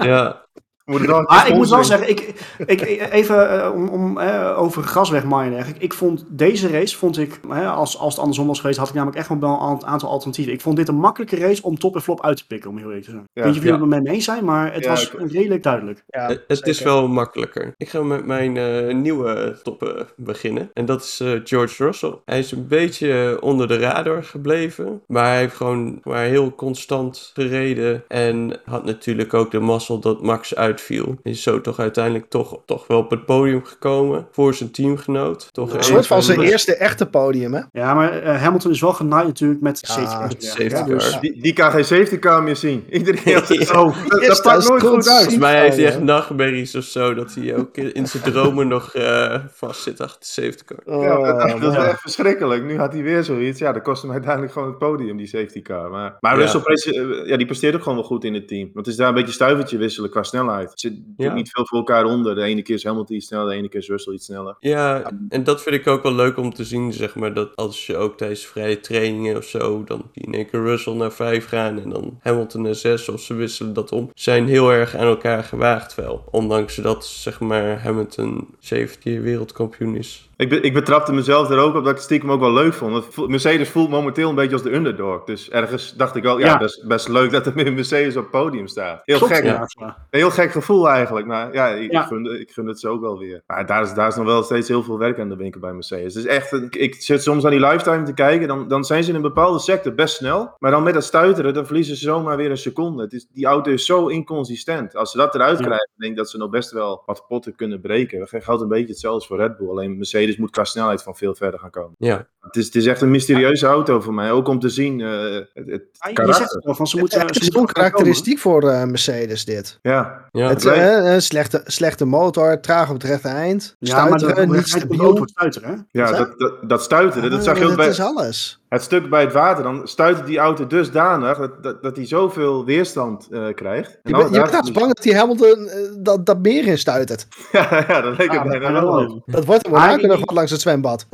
[0.00, 0.44] Ja,
[0.92, 2.34] Maar ik moet wel zeggen, ik,
[2.66, 2.80] ik,
[3.12, 5.82] even eh, om, om eh, over gas wegmaaien dergelijke.
[5.84, 7.40] Ik vond deze race, vond ik,
[7.74, 10.52] als, als het andersom was geweest, had ik namelijk echt wel een aantal alternatieven.
[10.52, 12.86] Ik vond dit een makkelijke race om top en flop uit te pikken, om heel
[12.86, 13.22] eerlijk te zijn.
[13.32, 13.42] Ja.
[13.42, 13.86] Weet je of jullie Ja.
[13.86, 16.02] het met me eens zijn, maar het Ja, was ik- redelijk duidelijk.
[16.06, 17.74] Ja, het het is wel makkelijker.
[17.76, 20.70] Ik ga met mijn eh, nieuwe top eh, beginnen.
[20.74, 22.14] En dat is George Russell.
[22.24, 25.02] Hij is een beetje onder de radar gebleven.
[25.06, 28.04] Maar hij heeft gewoon maar heel constant gereden.
[28.08, 31.16] En had natuurlijk ook de mazzel dat Max uitviel.
[31.22, 34.26] Is zo toch uiteindelijk toch, toch wel op het podium gekomen.
[34.30, 35.48] Voor zijn teamgenoot.
[35.52, 37.60] Toch Een soort van zijn eerste echte podium, hè?
[37.72, 39.92] Ja, maar eh, Hamilton is wel genaaid natuurlijk met Ja,
[40.38, 40.86] safety car.
[40.86, 42.84] Dus, Die, die kan geen safety car meer zien.
[42.90, 43.58] Iedereen heeft het.
[43.68, 45.16] Dat, dat dat pakt is nooit goed uit.
[45.16, 45.90] Volgens mij heeft hij Ja.
[45.90, 47.14] echt nachtmerries of zo.
[47.14, 51.00] Dat hij ook in zijn dromen nog eh vast zit achter de safety car.
[51.02, 52.64] Ja, dat, Oh, dat is echt verschrikkelijk.
[52.64, 53.58] Nu had hij weer zoiets.
[53.58, 55.90] Ja, dat kost hem uiteindelijk gewoon het podium, die safety car.
[55.90, 56.42] Maar, maar Ja.
[56.42, 58.70] Russell eh, ja, die presteert ook gewoon wel goed in het team.
[58.74, 60.67] Want het is daar een beetje stuivertje wisselen qua snelheid.
[60.70, 61.32] Het zit Ja.
[61.34, 62.34] niet veel voor elkaar onder.
[62.34, 64.56] De ene keer is Hamilton iets sneller, de ene keer is Russell iets sneller.
[64.60, 67.86] Ja, en dat vind ik ook wel leuk om te zien, zeg maar, dat als
[67.86, 71.80] je ook tijdens vrije trainingen of zo, dan in één keer Russell naar 5 gaan
[71.82, 74.10] en dan Hamilton naar 6 of ze wisselen dat om.
[74.14, 76.24] Zijn heel erg aan elkaar gewaagd wel.
[76.30, 80.22] Ondanks dat, zeg maar, Hamilton 7 keer wereldkampioen is.
[80.36, 82.72] Ik, be- ik betrapte mezelf er ook op dat ik het stiekem ook wel leuk
[82.74, 83.26] vond.
[83.28, 85.24] Mercedes voelt momenteel een beetje als de underdog.
[85.24, 88.30] Dus ergens dacht ik wel, ja, is best leuk dat er meer Mercedes op het
[88.30, 89.02] podium staat.
[89.04, 89.44] Heel Klopt, gek.
[89.44, 89.66] ja.
[90.10, 91.26] heel gek gevoel eigenlijk.
[91.26, 92.02] Maar ja, ik, Ja.
[92.02, 93.42] Gun, ik gun het ze ook wel weer.
[93.46, 95.72] Maar daar is, daar is nog wel steeds heel veel werk aan de winkel bij
[95.72, 96.14] Mercedes.
[96.14, 98.48] Dus echt, ik zit soms aan die lifetime te kijken.
[98.48, 100.54] Dan, dan zijn ze in een bepaalde sector best snel.
[100.58, 103.02] Maar dan met dat stuiteren, dan verliezen ze zomaar weer een seconde.
[103.02, 104.96] Het is, die auto is zo inconsistent.
[104.96, 105.64] Als ze dat eruit Ja.
[105.64, 108.18] krijgen, denk ik dat ze nog best wel wat potten kunnen breken.
[108.18, 109.68] Dat geldt een beetje hetzelfde voor Red Bull.
[109.68, 111.94] Alleen Mercedes moet qua snelheid van veel verder gaan komen.
[111.98, 114.30] Ja, Het is, het is echt een mysterieuze auto voor mij.
[114.30, 115.08] Ook om te zien eh,
[115.54, 115.82] het, het
[116.14, 117.20] Ja, je zegt het wel, van ze moeten...
[117.20, 119.78] Het ze is zo'n karakteristiek voor eh, Mercedes, dit.
[119.82, 120.48] Ja, ja.
[120.48, 124.44] Het, eh, een slechte, slechte motor, traag op het rechte eind, Ja, maar stuiteren, dat
[124.46, 125.16] niet niet de stabiel.
[125.16, 126.00] wordt stuiteren, hè?
[126.00, 128.62] ja, dat, dat, dat stuiteren, dat Ah, zag je ook dat bij is alles.
[128.68, 129.62] het stuk bij het water.
[129.64, 133.98] Dan stuitert die auto dusdanig dat, dat, dat hij zoveel weerstand eh, krijgt.
[134.02, 137.26] En Je, je bent bang dat die Hamilton eh, dat, dat meer in stuitert.
[137.52, 139.22] ja, ja, dat leek Ja, er bijna maar wel wel.
[139.26, 141.06] Dat wordt er Maar Monaco ik- nog wat langs het zwembad.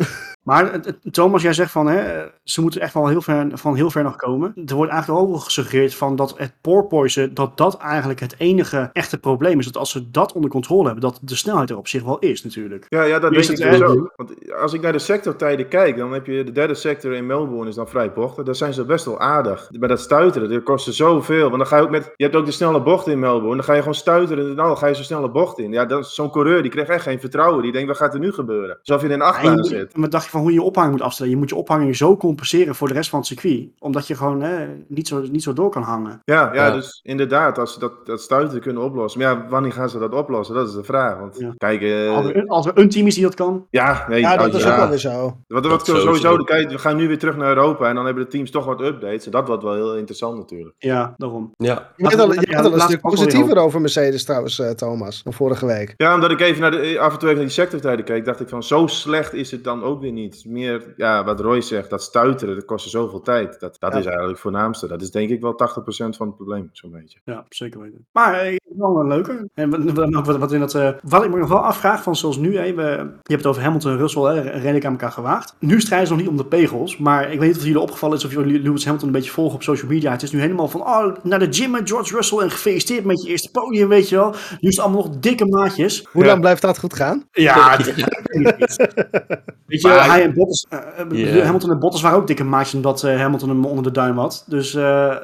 [0.44, 3.74] Maar het- het- Thomas, jij zegt van, hè, ze moeten echt wel heel ver, van
[3.74, 4.52] heel ver nog komen.
[4.66, 8.90] Er wordt eigenlijk ook wel gesuggereerd van dat het porpoisen, dat dat eigenlijk het enige
[8.92, 9.64] echte probleem is.
[9.64, 12.44] Dat als ze dat onder controle hebben, dat de snelheid er op zich wel is
[12.44, 12.86] natuurlijk.
[12.88, 13.78] Ja, ja, dat is denk ik het, hè?
[13.86, 14.10] sowieso.
[14.16, 17.68] Want als ik naar de sectortijden kijk, dan heb je de derde sector in Melbourne
[17.68, 18.44] is dan vrij bochtig.
[18.44, 19.68] Daar zijn ze best wel aardig.
[19.78, 21.44] Bij dat stuiteren, dat kost ze zoveel.
[21.44, 23.54] Want dan ga je ook met, je hebt ook de snelle bocht in Melbourne.
[23.56, 25.72] Dan ga je gewoon stuiteren en dan ga je zo'n snelle bocht in.
[25.72, 27.62] Ja, zo'n coureur, die krijgt echt geen vertrouwen.
[27.62, 28.78] Die denkt, wat gaat er nu gebeuren?
[28.78, 29.92] Alsof je in een En achtbaan zit.
[29.96, 31.32] Wat dacht je van hoe je je ophanging moet afstellen?
[31.32, 33.68] Je moet je ophanging zo compenseren voor de rest van het circuit.
[33.78, 36.20] Omdat je gewoon hè, niet, zo, niet zo door kan hangen.
[36.24, 36.70] Ja, ja, Ja.
[36.70, 39.20] dus inderdaad, als ze dat, dat stuiteren kunnen oplossen.
[39.20, 40.54] Maar ja, wanneer gaan ze dat oplossen?
[40.54, 41.18] Dat is de vraag.
[41.18, 41.52] Want Ja.
[41.56, 43.66] kijk, eh, Als, er, als er een team is die dat kan.
[43.70, 44.70] ja, nee, Ja, dat oh, is ja.
[44.72, 45.36] ook wel weer zo.
[45.48, 46.06] Wat, Dat wat sowieso.
[46.14, 48.64] sowieso, kijk, we gaan nu weer terug naar Europa en dan hebben de teams toch
[48.64, 49.24] wat updates.
[49.24, 50.74] En dat wordt wel heel interessant natuurlijk.
[50.78, 51.52] Ja, daarom.
[51.56, 55.22] Ja, Je bent al, je bent al een stuk positiever over Mercedes trouwens, eh, Thomas,
[55.22, 55.94] dan vorige week.
[55.96, 58.40] Ja, omdat ik even naar de, af en toe even naar die sectortijden keek, dacht
[58.40, 60.23] ik van zo slecht is het dan ook weer niet.
[60.46, 63.60] Meer, ja, wat Roy zegt, dat stuiteren, dat kostte zoveel tijd.
[63.60, 63.98] Dat, dat Ja.
[63.98, 64.86] is eigenlijk het voornaamste.
[64.88, 67.18] Dat is denk ik wel 80% van het probleem, zo'n beetje.
[67.24, 68.06] Ja, zeker weten.
[68.12, 69.48] Maar eh, wel een leuke.
[69.54, 72.16] En wat, wat, wat, wat in dat, eh, wat ik me nog wel afvraag, van
[72.16, 75.12] zoals nu, hè, we, je hebt het over Hamilton en Russell, hè, redelijk aan elkaar
[75.12, 75.56] gewaagd.
[75.60, 78.16] Nu strijden ze nog niet om de pegels, maar ik weet niet of jullie opgevallen
[78.16, 80.10] is of jullie Lewis Hamilton een beetje volgen op social media.
[80.10, 83.22] Het is nu helemaal van, oh, naar de gym met George Russell en gefeliciteerd met
[83.22, 84.30] je eerste podium, weet je wel.
[84.30, 86.06] Nu is het allemaal nog dikke maatjes.
[86.12, 86.28] Hoe Ja.
[86.28, 87.24] lang blijft dat goed gaan?
[87.32, 87.76] Ja,
[89.66, 91.44] weet je, Maar- hij en Bottas, eh, eh.
[91.44, 94.44] Hamilton en Bottas waren ook dikke maatjes omdat eh, Hamilton hem onder de duim had.
[94.46, 95.16] Dus, eh,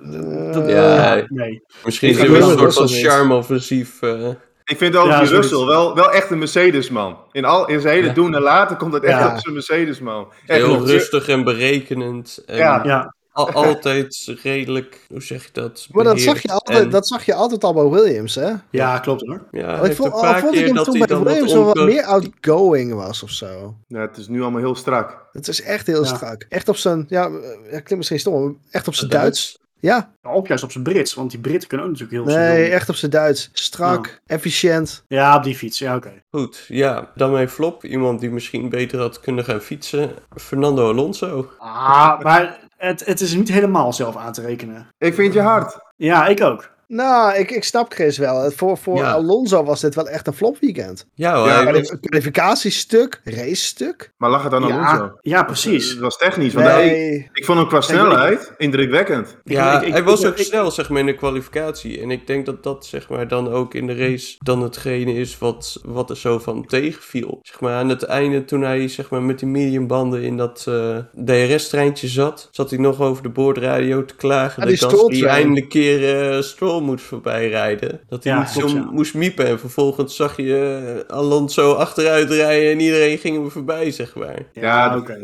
[0.52, 1.24] dat, Ja.
[1.28, 1.62] nee.
[1.84, 4.02] misschien is er wel een het soort van charme-offensief.
[4.02, 4.28] eh,
[4.64, 5.28] Ik vind ook Ja, die.
[5.28, 7.16] Russell wel, wel echt een Mercedes-man.
[7.32, 8.12] In, al, in zijn hele Ja.
[8.12, 9.32] doen en laten komt het echt Ja.
[9.32, 10.32] op zijn Mercedes-man.
[10.46, 12.42] Echt heel rustig en berekenend.
[12.46, 13.14] En Ja.
[13.46, 15.86] Ja, al- altijd redelijk, hoe zeg je dat?
[15.90, 18.50] Maar dat zag, je altijd, en- dat zag je altijd al bij Williams, hè?
[18.70, 19.44] ja, klopt hoor.
[19.50, 21.64] Ja, ik vond, een al vond ik hem dat toen hij bij dan Williams wat
[21.64, 23.74] wel wat meer outgoing was of zo.
[23.86, 25.26] Ja, het is nu allemaal heel strak.
[25.32, 26.14] Het is echt heel Ja.
[26.14, 26.46] strak.
[26.48, 27.28] Echt op zijn, ja,
[27.62, 29.58] ja klinkt misschien stom, maar echt op zijn Duits.
[29.82, 32.72] Ja, Ook juist op zijn Brits, want die Britten kunnen ook natuurlijk heel nee, snel.
[32.76, 33.50] echt op zijn Duits.
[33.52, 35.04] Strak, efficiënt.
[35.08, 35.78] Ja, op die fiets.
[35.78, 36.12] Ja, oké.
[36.30, 37.10] Goed, ja.
[37.14, 37.84] Dan mijn flop.
[37.84, 40.10] Iemand die misschien beter had kunnen gaan fietsen.
[40.36, 41.50] Fernando Alonso.
[41.58, 44.88] Ah, maar het, het is niet helemaal zelf aan te rekenen.
[44.98, 45.78] Ik vind je hard.
[45.96, 46.70] Ja, ik ook.
[46.92, 48.50] Nou, ik, ik snap Chris wel.
[48.50, 49.10] Voor, voor Ja.
[49.12, 51.06] Alonso was dit wel echt een flopweekend.
[51.14, 54.12] Ja, hoor, Ja, maar was- Kwalif- Kwalificatiestuk, racestuk.
[54.16, 55.02] Maar lag het aan Alonso?
[55.02, 55.90] Ja, ja, precies.
[55.90, 56.54] Het was technisch.
[56.54, 59.36] Want hij- Nee, ik vond hem qua snelheid indrukwekkend.
[59.44, 62.00] Ja, ik- ik- hij was ik- ook ik- snel, zeg maar, in de kwalificatie.
[62.00, 65.38] En ik denk dat dat, zeg maar, dan ook in de race dan hetgene is
[65.38, 67.38] wat, wat er zo van tegenviel.
[67.42, 70.96] Zeg maar, aan het einde, toen hij, zeg maar, met die mediumbanden in dat eh,
[71.24, 76.30] DRS-treintje zat, zat hij nog over de boordradio te klagen Ah, dat hij eindelijk keer
[76.34, 78.88] eh Stroll moest voorbijrijden, dat hij Ja, niet klopt, zo ja.
[78.90, 79.46] moest miepen.
[79.46, 84.38] En vervolgens zag je eh, Alonso achteruit rijden en iedereen ging hem voorbij, zeg maar.
[84.52, 85.18] Ja, dat- oké.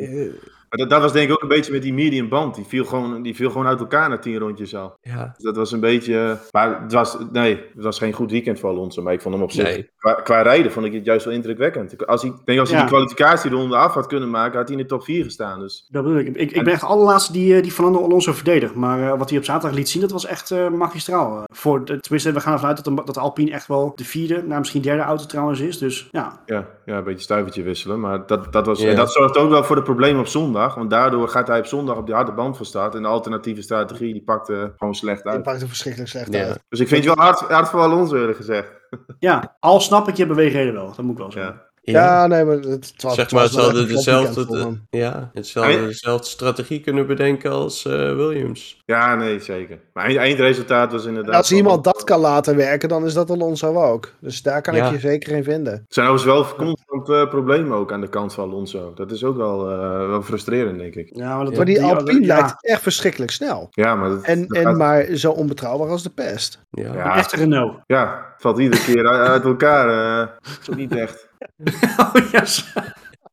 [0.69, 2.55] Maar dat, dat was denk ik ook een beetje met die medium band.
[2.55, 4.97] Die viel gewoon, die viel gewoon uit elkaar na tien rondjes al.
[5.01, 6.39] Ja, Dus dat was een beetje...
[6.51, 9.03] Maar het was, nee, het was geen goed weekend voor Alonso.
[9.03, 9.64] Maar ik vond hem op zich...
[9.64, 9.91] Nee.
[9.99, 12.07] Qua, qua rijden vond ik het juist wel indrukwekkend.
[12.07, 12.85] Als hij, ik denk als hij Ja.
[12.85, 15.61] die kwalificatieronde af had kunnen maken, had hij in de top 4 gestaan.
[15.61, 16.27] Dus Dat bedoel ik.
[16.27, 18.75] Ik, ik ben echt de allerlaatste die, eh, die Fernando Alonso verdedigt.
[18.75, 21.37] Maar eh, wat hij op zaterdag liet zien, dat was echt eh, magistraal.
[21.37, 21.43] eh.
[21.53, 24.43] voor de, tenminste, we gaan ervan uit dat de, dat Alpine echt wel de vierde,
[24.47, 25.79] nou misschien derde auto trouwens is.
[25.79, 28.01] Dus ja, ja, ja een beetje stuivertje wisselen.
[28.01, 28.89] Maar dat, dat, was, Ja.
[28.91, 30.55] en dat zorgt ook wel voor de problemen op zondag.
[30.74, 32.94] Want daardoor gaat hij op zondag op die harde band van start.
[32.94, 35.42] En de alternatieve strategie die pakte gewoon slecht die uit.
[35.42, 36.44] pakt er verschrikkelijk slecht Ja.
[36.44, 36.64] uit.
[36.68, 38.72] Dus ik vind het wel hard, hard voor Alonso eerlijk gezegd.
[39.18, 40.86] ja, al snap ik je beweegreden wel.
[40.86, 41.54] Dat moet ik wel zeggen.
[41.54, 41.64] Ja.
[41.93, 44.78] Ja, nee, maar het, het was, zeg het maar, was ze wel hadden echt dezelfde,
[44.91, 48.82] ja, En- dezelfde strategie kunnen bedenken als eh, Williams.
[48.84, 49.78] Ja, nee, zeker.
[49.93, 51.32] Maar eind- eindresultaat was inderdaad...
[51.32, 54.12] En als iemand dat kan laten werken, dan is dat Alonso ook.
[54.20, 54.87] Dus daar kan Ja.
[54.87, 55.72] ik je zeker in vinden.
[55.72, 58.93] Er zijn overigens wel constant eh, problemen ook aan de kant van Alonso.
[58.95, 61.11] Dat is ook wel, eh, wel frustrerend, denk ik.
[61.16, 63.68] Ja, maar, dat, Maar die Alpine ja, lijkt echt verschrikkelijk snel.
[63.70, 66.61] Ja, maar, dat, En, dat en gaat- maar zo onbetrouwbaar als de pest.
[66.70, 67.16] Ja.
[67.16, 67.78] Echte Renault.
[67.87, 69.89] ja, het valt iedere keer uit uit elkaar.
[70.20, 70.28] eh
[70.62, 71.26] zo niet echt.
[72.14, 72.72] Oh, yes.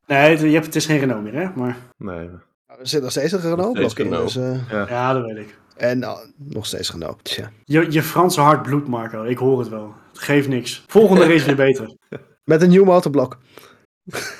[0.08, 1.48] Nee, het, je hebt, het is geen Renault meer, hè?
[1.56, 2.30] Maar Nee.
[2.68, 4.10] Er zit nog steeds een Renault-blok in.
[4.10, 5.58] Dus, eh, ja, dat weet ik.
[5.78, 7.24] en ah, nog steeds Renault.
[7.24, 7.50] Tja.
[7.66, 9.24] Je, je Franse hart bloedt, Marco.
[9.24, 9.94] Ik hoor het wel.
[10.12, 10.84] Het geeft niks.
[10.88, 11.96] Volgende race weer beter.
[12.44, 13.38] Met een nieuw motorblok.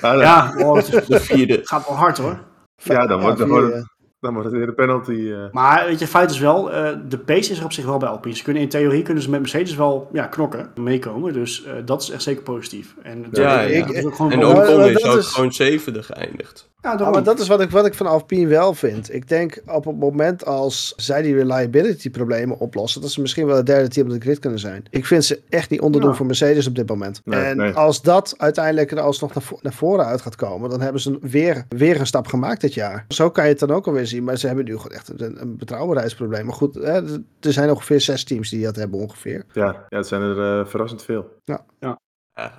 [0.00, 1.54] dan- Ja, oh, het, is- De vierde.
[1.54, 2.38] het gaat wel hard hoor.
[2.82, 3.86] Ja, dan wordt- dan vier,
[4.24, 5.30] Dan wordt het weer een penalty.
[5.32, 5.52] eh.
[5.52, 8.08] Maar weet je, feit is wel, eh, de pace is er op zich wel bij
[8.08, 8.36] Alpine.
[8.36, 11.32] Ze kunnen in theorie kunnen ze met Mercedes wel ja, knokken, meekomen.
[11.32, 12.94] Dus eh, dat is echt zeker positief.
[13.02, 16.02] En Ja, ja, is ook gewoon En ook- Ocon is dat ook is- gewoon zevende
[16.02, 16.68] geëindigd.
[16.82, 17.14] ja, Ja, daarom.
[17.14, 19.14] maar dat is wat ik, wat ik van Alpine wel vind.
[19.14, 23.56] Ik denk op het moment als zij die reliability problemen oplossen, dat ze misschien wel
[23.56, 24.84] het derde team op de grid kunnen zijn.
[24.90, 26.16] Ik vind ze echt niet onderdoen Ja.
[26.16, 27.20] voor Mercedes op dit moment.
[27.24, 27.72] Nee, en nee.
[27.72, 31.18] als dat uiteindelijk er alsnog naar, vo- naar voren uit gaat komen, dan hebben ze
[31.20, 33.04] weer, weer een stap gemaakt dit jaar.
[33.08, 34.13] Zo kan je het dan ook alweer zien.
[34.22, 36.44] Maar ze hebben nu gewoon echt een, een betrouwbaarheidsprobleem.
[36.44, 37.02] Maar goed, hè,
[37.40, 39.44] er zijn ongeveer zes teams die dat hebben ongeveer.
[39.52, 41.38] Ja, ja, het zijn er eh, verrassend veel.
[41.44, 41.64] Ja,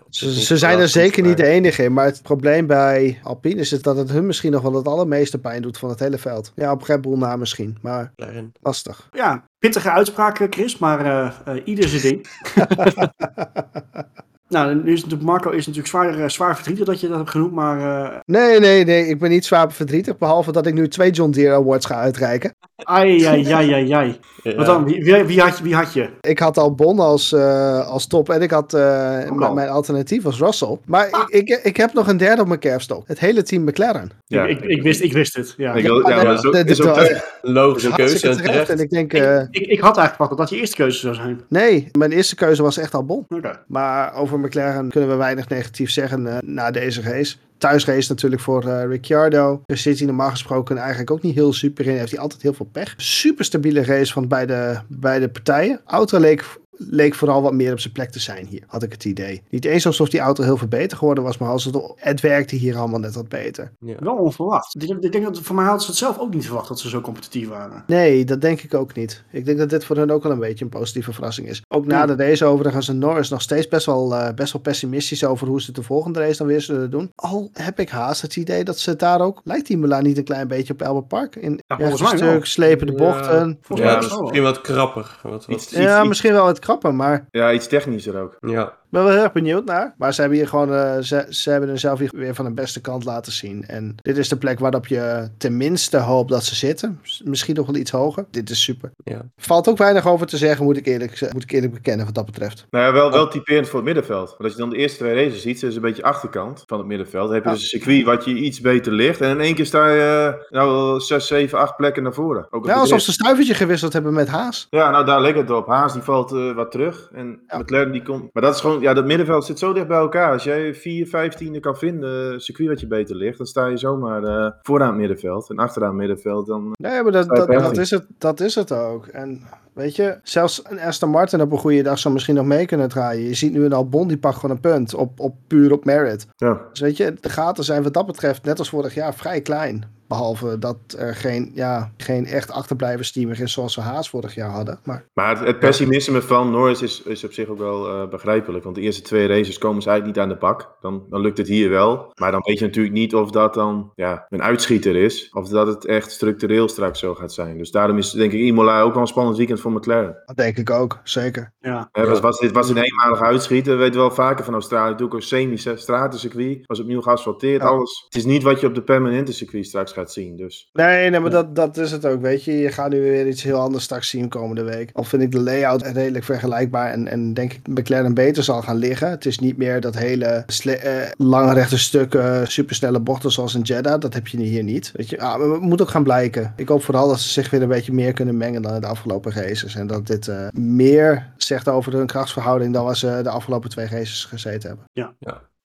[0.10, 1.93] zich Ze, ze zijn er zeker niet de enige in.
[1.93, 5.62] Maar het probleem bij Alpine is dat het hun misschien nog wel het allermeeste pijn
[5.62, 6.51] doet van het hele veld.
[6.56, 7.78] Ja, op Red Bull na misschien.
[7.82, 8.14] Maar
[8.62, 9.10] lastig.
[9.12, 12.28] Ja, pittige uitspraak, Chris, maar eh eh, ieder zijn ding.
[14.48, 17.30] nou, nu is natuurlijk, Marco is natuurlijk zwaar, eh, zwaar verdrietig dat je dat hebt
[17.30, 19.08] genoemd, maar eh Nee, nee, nee.
[19.08, 20.18] Ik ben niet zwaar verdrietig.
[20.18, 22.56] Behalve dat ik nu twee John Deere Awards ga uitreiken.
[22.84, 24.20] ai, ai, ai, ai, ai.
[24.46, 24.56] Ja.
[24.56, 24.86] Wat dan?
[24.86, 25.64] Wie, wie, wie had je?
[25.64, 26.10] Wie had je?
[26.22, 29.54] Ik had al Bon als, eh, als top en ik had eh, al.
[29.54, 30.78] mijn alternatief was Russell.
[30.86, 33.08] Maar ik, ik, ik heb nog een derde op mijn kerfstok.
[33.08, 34.12] Het hele team McLaren.
[34.26, 35.54] Ja, ik, ik, wist, ik wist het.
[35.58, 35.74] Ja.
[35.74, 37.39] Ik ja, Ja, maar dat is ook, terecht.
[37.41, 38.70] Logische keuze terecht.
[38.70, 41.00] En ik denk, eh, ik, ik, ik had eigenlijk verwacht dat dat je eerste keuze
[41.00, 41.41] zou zijn.
[41.50, 43.26] nee, mijn eerste keuze was echt al Bon.
[43.30, 43.64] Oké.
[43.68, 47.36] Maar over McLaren kunnen we weinig negatief zeggen eh, na deze race.
[47.58, 49.62] Thuisrace natuurlijk voor eh, Ricciardo.
[49.66, 51.98] Daar zit hij normaal gesproken eigenlijk ook niet heel super in.
[51.98, 52.94] Heeft hij altijd heel veel pech.
[52.98, 55.82] Super stabiele race van beide, beide partijen.
[55.86, 56.46] Auto leek,
[56.78, 59.41] leek vooral wat meer op zijn plek te zijn hier, had ik het idee.
[59.49, 62.55] Niet eens alsof die auto heel veel beter geworden was, maar als het, het werkte
[62.55, 63.71] hier allemaal net wat beter.
[63.80, 63.95] Ja.
[63.99, 64.76] Wel onverwacht.
[64.84, 67.01] Ik, denk dat voor mij hadden ze het zelf ook niet verwacht dat ze zo
[67.01, 67.84] competitief waren.
[67.88, 69.23] Nee, dat denk ik ook niet.
[69.32, 71.61] Ik denk dat dit voor hen ook wel een beetje een positieve verrassing is.
[71.67, 75.26] Ook na de race overigens en Norris nog steeds best wel, eh, best wel pessimistisch
[75.26, 77.11] over hoe ze de volgende race dan weer zullen doen.
[77.15, 79.41] Al heb ik haast het idee dat ze daar ook...
[79.43, 81.36] Lijkt die Milaan niet een klein beetje op Albert Park?
[81.36, 81.97] In Ja, wel.
[81.97, 83.59] stuk, slepende bochten.
[83.76, 84.21] Ja, het wel.
[84.21, 85.19] misschien wat krapper.
[85.23, 88.38] Wat, wat, Iets, iets, Ja, iets- misschien wel wat krapper, maar ja, iets technischer ook.
[88.39, 88.78] ja.
[88.96, 89.93] Ik ben wel heel erg benieuwd naar.
[89.98, 92.54] Maar ze hebben hier gewoon, eh, ze, ze hebben er zelf hier weer van de
[92.54, 93.66] beste kant laten zien.
[93.68, 97.00] En dit is de plek waarop je tenminste hoopt dat ze zitten.
[97.24, 98.26] Misschien nog wel iets hoger.
[98.32, 98.91] Dit is super.
[99.04, 99.22] Ja.
[99.38, 102.26] Valt ook weinig over te zeggen, moet ik eerlijk, moet ik eerlijk bekennen wat dat
[102.26, 102.66] betreft.
[102.70, 104.28] Nou ja, wel, wel typerend voor het middenveld.
[104.30, 106.88] Want als je dan de eerste twee races ziet, is een beetje achterkant van het
[106.88, 107.26] middenveld.
[107.26, 107.56] Dan heb je Ja.
[107.56, 109.22] dus een circuit wat je iets beter ligt.
[109.22, 112.48] En in één keer sta je eh, nou, 6, 7, 8 plekken naar voren.
[112.50, 114.68] Ook de alsof ze een stuivertje gewisseld hebben met Haas.
[114.70, 115.68] Ja, nou daar leek het op.
[115.68, 117.10] Haas die valt eh, wat terug.
[117.14, 117.58] En Ja.
[117.58, 118.30] McLaren die komt.
[118.34, 120.32] Maar dat is gewoon, ja, dat middenveld zit zo dicht bij elkaar.
[120.32, 123.78] Als jij 4, 15 kan vinden, een circuit wat je beter ligt, dan sta je
[123.78, 125.50] zomaar eh, vooraan het middenveld.
[125.50, 126.72] En achteraan het middenveld, dan.
[126.78, 129.08] Nee, maar dat, dat, is het, dat is het ook.
[129.08, 129.42] En
[129.74, 132.90] weet je, zelfs een Aston Martin op een goede dag zou misschien nog mee kunnen
[132.90, 133.28] draaien.
[133.28, 134.94] Je ziet nu een Albon, die pakt gewoon een punt.
[134.94, 136.28] Op, op, puur op merit.
[136.36, 136.62] Ja.
[136.70, 139.95] Dus weet je, de gaten zijn wat dat betreft, net als vorig jaar, vrij klein.
[140.08, 144.36] Behalve dat er geen, ja, geen echt achterblijvers team meer is zoals we Haas vorig
[144.36, 144.80] jaar hadden.
[144.84, 148.64] Maar Maar het, het pessimisme van Norris is, is op zich ook wel eh, begrijpelijk.
[148.64, 150.76] Want de eerste twee races komen ze eigenlijk niet aan de bak.
[150.82, 152.12] Dan, dan lukt het hier wel.
[152.14, 155.30] Maar dan weet je natuurlijk niet of dat dan ja, een uitschieter is.
[155.32, 157.58] Of dat het echt structureel straks zo gaat zijn.
[157.58, 160.22] Dus daarom is denk ik Imola ook wel een spannend weekend voor McLaren.
[160.26, 161.53] dat denk ik ook, zeker.
[161.60, 161.89] Ja.
[161.91, 163.74] Was, was, dit was een eenmalige uitschieter.
[163.74, 164.89] We weten wel vaker van Australië.
[164.89, 166.60] Natuurlijk ook semi-stratencircuit.
[166.66, 167.62] Was opnieuw geasfalteerd.
[167.62, 167.68] Ja.
[167.68, 168.03] Alles.
[168.06, 170.38] Het is niet wat je op de permanente circuit straks gaat zien.
[170.38, 172.58] Dus Nee, nee, maar dat, dat is het ook, weet je.
[172.58, 174.89] Je gaat nu weer iets heel anders straks zien komende week.
[174.93, 178.78] Al vind ik de layout redelijk vergelijkbaar en, en denk ik McLaren beter zal gaan
[178.78, 179.10] liggen.
[179.10, 183.62] Het is niet meer dat hele sle- eh, lange rechte stukken, supersnelle bochten zoals in
[183.62, 184.00] Jeddah.
[184.00, 184.91] Dat heb je hier niet.
[184.96, 186.54] Weet je, ah, maar het moet ook gaan blijken.
[186.56, 189.32] Ik hoop vooral dat ze zich weer een beetje meer kunnen mengen dan de afgelopen
[189.32, 189.76] races.
[189.76, 193.88] En dat dit eh, meer zegt over hun krachtsverhouding dan wat ze de afgelopen twee
[193.88, 194.86] races gezeten hebben.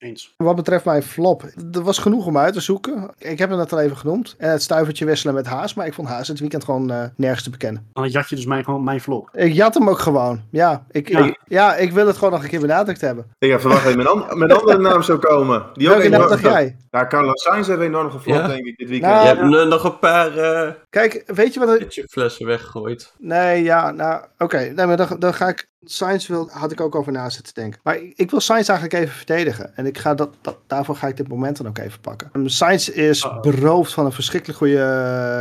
[0.01, 0.35] Eens.
[0.37, 1.43] Wat betreft mijn flop,
[1.73, 3.11] er was genoeg om uit te zoeken.
[3.19, 4.35] Ik heb het net al even genoemd.
[4.39, 5.75] En het stuivertje wisselen met Haas.
[5.75, 7.87] Maar ik vond Haas het weekend gewoon eh, nergens te bekennen.
[7.93, 9.29] Dan jat je dus mijn, gewoon mijn flop.
[9.33, 10.41] Ik jat hem ook gewoon.
[10.51, 11.25] Ja ik, Ja.
[11.25, 13.27] ik- ja, ik wil het gewoon nog een keer benadrukt hebben.
[13.39, 15.67] ik had verwacht dat je met, an- met andere naam zou komen.
[15.75, 16.77] Die ook Welke naam enorm- dacht jij?
[16.91, 18.47] Ja, Carlos Sainz heeft enorm geflopt, Ja.
[18.47, 19.13] denk ik, dit weekend.
[19.13, 21.85] Nou, Je hebt nog een paar eh Kijk, weet je wat...
[22.11, 23.13] flessen weggegooid.
[23.19, 24.59] Nee, ja, nou, oké.
[24.59, 25.69] Nee, maar dan, dan ga ik...
[25.85, 27.81] Sainz wil, had ik ook over na zitten denken.
[27.83, 29.77] Maar ik, ik wil Sainz eigenlijk even verdedigen.
[29.77, 32.31] En ik ga dat, dat, daarvoor ga ik dit moment dan ook even pakken.
[32.33, 33.41] Um, Sainz is Uh-oh.
[33.41, 34.83] beroofd van een verschrikkelijk goede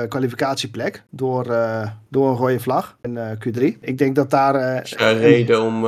[0.01, 1.03] eh, kwalificatieplek.
[1.09, 3.79] Door, eh, door een rode vlag in eh, Q3.
[3.79, 4.83] Ik denk dat daar...
[4.83, 5.85] Is er reden om,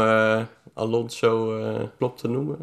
[0.74, 2.58] Alonso eh, klopt te noemen.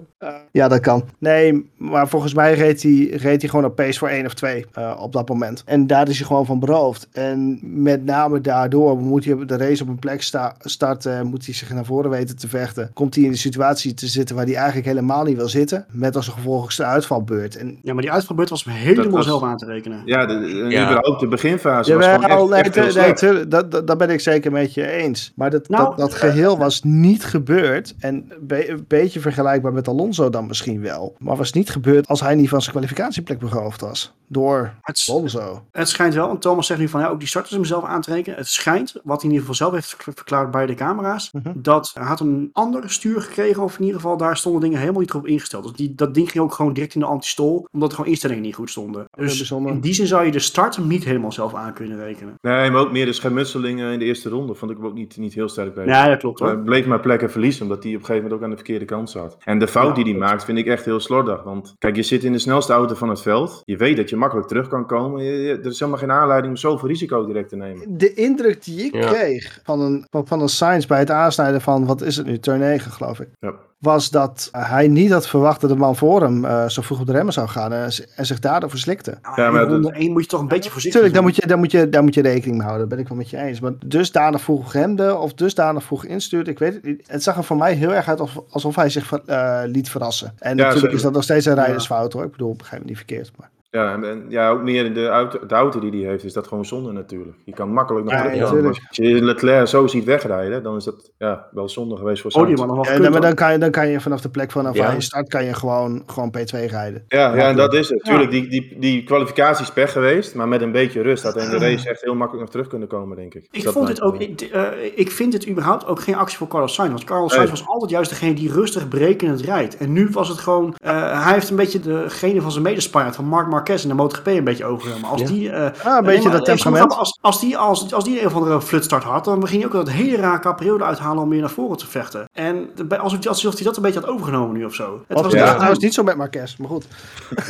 [0.53, 1.05] Ja, dat kan.
[1.19, 4.67] Nee, maar volgens mij reed hij, reed hij gewoon op pace voor één of twee
[4.73, 5.63] eh, op dat moment.
[5.67, 7.09] En daar is hij gewoon van beroofd.
[7.13, 11.27] En met name daardoor moet hij de race op een plek sta- starten.
[11.27, 12.91] Moet hij zich naar voren weten te vechten.
[12.95, 15.87] Komt hij in de situatie te zitten waar hij eigenlijk helemaal niet wil zitten.
[15.91, 17.57] Met als gevolg de uitvalbeurt.
[17.57, 20.03] En Ja, maar die uitvalbeurt was helemaal was- zelf aan te rekenen.
[20.05, 20.85] Ja, de, de, Ja.
[20.85, 24.11] überhaupt de beginfase was gewoon Jawel, echt, nee, echt nee, tu- dat, dat, dat ben
[24.11, 25.33] ik zeker met je eens.
[25.37, 27.95] Maar dat, Nou, dat, dat geheel was niet gebeurd.
[28.01, 31.15] En een be- een beetje vergelijkbaar met Alonso dan misschien wel.
[31.19, 34.17] Maar was niet gebeurd als hij niet van zijn kwalificatieplek beroofd was.
[34.31, 35.65] Door Het, Alonso.
[35.73, 38.01] het schijnt wel, en Thomas zegt nu van ja, ook die starters hem zelf aan
[38.01, 38.39] te rekenen.
[38.39, 41.51] Het schijnt, wat hij in ieder geval zelf heeft verk- verklaard bij de camera's, Mhm.
[41.55, 45.01] dat hij had een ander stuur gekregen, of in ieder geval daar stonden dingen helemaal
[45.01, 45.63] niet op ingesteld.
[45.63, 48.43] Dus die, dat ding ging ook gewoon direct in de anti-stol, omdat er gewoon instellingen
[48.43, 49.05] niet goed stonden.
[49.17, 52.35] Dus in die zin zou je de start niet helemaal zelf aan kunnen rekenen.
[52.41, 55.17] Nee, maar ook meer de schermutselingen in de eerste ronde vond ik hem ook niet,
[55.17, 55.87] niet heel sterk bij.
[55.87, 56.49] Ja, dat klopt hoor.
[56.49, 58.85] Hij bleef maar plekken verliezen, omdat hij op een gegeven moment ook aan de verkeerde
[58.85, 59.37] kant zat.
[59.45, 61.43] En de fout die hij maakt, vind ik echt heel slordig.
[61.43, 63.63] Want kijk, je zit in de snelste auto van het veld.
[63.65, 65.25] Je weet dat je makkelijk terug kan komen.
[65.25, 67.99] Je- je- er is helemaal geen aanleiding om zoveel risico direct te nemen.
[67.99, 69.07] De indruk die ik Ja.
[69.13, 72.39] kreeg van een, van, van een Sainz bij het aansnijden van, wat is het nu,
[72.39, 73.29] turn 9 geloof ik.
[73.39, 73.55] Ja.
[73.79, 77.07] Was dat hij niet had verwacht dat de man voor hem eh, zo vroeg op
[77.07, 77.73] de remmen zou gaan.
[77.73, 79.19] En, en zich daardoor verslikte.
[79.37, 81.47] Ja, in maar ronde 1 moet je toch een beetje voorzichtig Tuurlijk, daar moet, je,
[81.47, 82.89] daar, moet je, daar moet je rekening mee houden.
[82.89, 83.61] Dat ben ik wel met je eens.
[83.61, 87.03] Maar dusdanig vroeg remde of dusdanig vroeg instuurde, ik weet het niet.
[87.07, 90.35] Het zag er voor mij heel erg uit alsof, alsof hij zich eh, liet verrassen.
[90.39, 90.97] En natuurlijk zeker.
[90.97, 92.25] is dat nog steeds een rijdersfout hoor.
[92.25, 93.31] Ik bedoel, begrijp me niet verkeerd.
[93.37, 93.51] Maar...
[93.71, 96.47] Ja, en, ja, ook meer in de auto, de auto die hij heeft, is dat
[96.47, 97.37] gewoon zonde natuurlijk.
[97.45, 98.67] Je kan makkelijk nog Ja, natuurlijk.
[98.67, 102.47] Als je Leclerc zo ziet wegrijden, dan is dat ja, wel zonde geweest voor Oh,
[102.47, 102.71] die Sainz.
[102.73, 104.85] man Ja, gekund, maar dan kan, je, dan kan je vanaf de plek vanaf Ja.
[104.85, 107.05] waar je start, kan je gewoon, gewoon P2 rijden.
[107.09, 108.07] Ja, ja, en dat is het.
[108.07, 108.11] Ja.
[108.11, 111.45] Tuurlijk, die, die, die kwalificatie is pech geweest, maar met een beetje rust had hij
[111.45, 113.49] in de race echt heel makkelijk nog terug kunnen komen, denk ik.
[113.51, 114.63] Ik Dat vond dit ook, ik, eh,
[114.95, 116.91] ik vind dit überhaupt ook geen actie voor Carlos Sainz.
[116.91, 117.47] Want Carlos Nee.
[117.47, 119.77] Sainz was altijd juist degene die rustig berekenend rijdt.
[119.77, 123.25] En nu was het gewoon, eh, hij heeft een beetje degene van zijn medespaard, van
[123.25, 125.09] Marc Marquez in de MotoGP een beetje overgenomen.
[125.11, 125.27] Als Ja.
[125.27, 126.97] die, eh, Ah, een nee, beetje maar dat temperament.
[126.97, 129.77] Als, als, die, als, als die een of andere flutstart had, dan ging hij ook
[129.87, 132.29] dat hele raar capriolen uithalen om weer naar voren te vechten.
[132.33, 135.05] En de- alsof, alsof hij dat een beetje had overgenomen nu of zo.
[135.07, 135.55] Het Dat was Ja.
[135.55, 136.87] trouwens niet zo met Marquez, maar goed.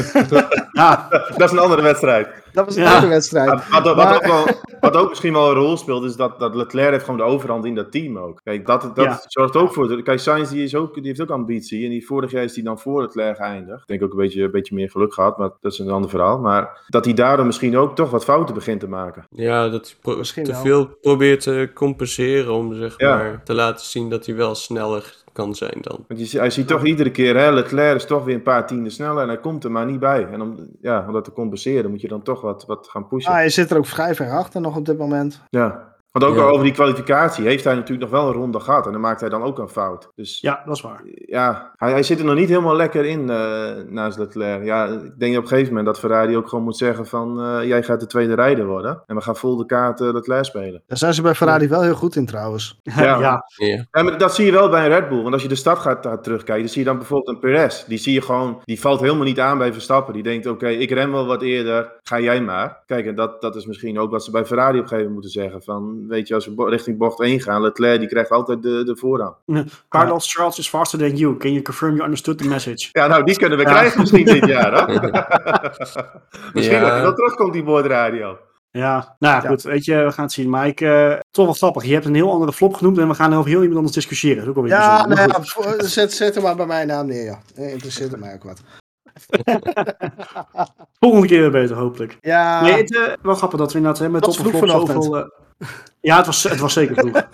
[0.72, 1.06] ja,
[1.36, 2.28] Dat is een andere wedstrijd.
[2.58, 2.94] Dat was een Ja.
[2.94, 3.68] andere wedstrijd.
[3.70, 4.46] Wat, wat, ook wel,
[4.80, 7.64] wat ook misschien wel een rol speelt, is dat, dat Leclerc heeft gewoon de overhand
[7.64, 8.40] in dat team ook.
[8.44, 9.20] Kijk, dat, dat Ja.
[9.26, 9.88] zorgt ook voor...
[9.88, 11.84] de- Kijk, Sainz die is ook, die heeft ook ambitie.
[11.84, 13.80] En die vorig jaar is hij dan voor Leclerc geëindigd.
[13.80, 16.10] Ik denk ook een beetje, een beetje meer geluk gehad, maar dat is een ander
[16.10, 16.38] verhaal.
[16.38, 19.24] Maar dat hij daardoor misschien ook toch wat fouten begint te maken.
[19.30, 20.60] Ja, dat hij pro- Misschien te wel.
[20.60, 23.16] veel probeert te compenseren om zeg Ja.
[23.16, 26.04] maar te laten zien dat hij wel sneller kan zijn dan.
[26.08, 28.92] Want je, hij ziet toch iedere keer, hè, Leclerc is toch weer een paar tienden
[28.92, 30.28] sneller en hij komt er maar niet bij.
[30.32, 33.32] En om, ja, om dat te compenseren moet je dan toch wat, wat gaan pushen.
[33.32, 35.40] Ah, je zit er ook vrij ver achter nog op dit moment.
[35.50, 35.96] Ja.
[36.18, 36.44] Want ook Ja.
[36.44, 38.86] over die kwalificatie heeft hij natuurlijk nog wel een ronde gehad.
[38.86, 40.08] En dan maakt hij dan ook een fout.
[40.14, 41.00] Dus ja, dat is waar.
[41.26, 44.64] ja, hij, hij zit er nog niet helemaal lekker in eh, naast Leclerc.
[44.64, 47.40] Ja, ik denk op een gegeven moment dat Ferrari ook gewoon moet zeggen van...
[47.42, 49.02] eh, jij gaat de tweede rijder worden.
[49.06, 50.82] En we gaan vol de kaart eh, Leclerc spelen.
[50.86, 52.80] Daar zijn ze bij Ferrari wel heel goed in trouwens.
[52.82, 53.02] Ja.
[53.02, 53.44] ja.
[53.56, 53.86] Ja.
[53.90, 55.22] Ja, maar dat zie je wel bij een Red Bull.
[55.22, 57.84] Want als je de stad gaat, gaat terugkijken, dan zie je dan bijvoorbeeld een Perez.
[57.84, 60.14] Die zie je gewoon, die valt helemaal niet aan bij Verstappen.
[60.14, 62.82] Die denkt, oké, ik rem wel wat eerder, ga jij maar.
[62.86, 65.12] Kijk, en dat, dat is misschien ook wat ze bij Ferrari op een gegeven moment
[65.12, 65.62] moeten zeggen.
[65.62, 68.84] Van, weet je, als we bo- richting bocht 1 gaan, Leclerc die krijgt altijd de,
[68.84, 69.34] de voorrang.
[69.88, 71.36] Carlos Charles is faster than you.
[71.36, 72.88] Can you confirm you understood the message?
[72.92, 73.70] Ja, nou, die kunnen we Ja.
[73.70, 74.94] krijgen misschien dit jaar, hè?
[76.54, 76.82] misschien Ja.
[76.82, 78.38] dat hij wel terugkomt, die boordradio.
[78.70, 79.48] Ja, nou ja, Ja.
[79.48, 80.48] goed, weet je, we gaan het zien.
[80.50, 81.84] Maar ik, eh, toch wel grappig.
[81.84, 84.44] Je hebt een heel andere flop genoemd en we gaan over heel iemand anders discussiëren.
[84.46, 85.40] Dat ook Ja, nou ja,
[85.86, 87.38] zet, zet hem maar bij mijn naam neer, ja.
[87.56, 88.60] Nee, interesseert mij ook wat.
[91.00, 92.18] Volgende keer weer beter, hopelijk.
[92.20, 95.04] Ja, Nee, het, eh, wel grappig dat we inderdaad hè, met Dat top flop vanochtend.
[95.04, 95.18] zoveel...
[95.18, 95.28] eh,
[96.00, 97.22] ja, het was, het was zeker vroeg.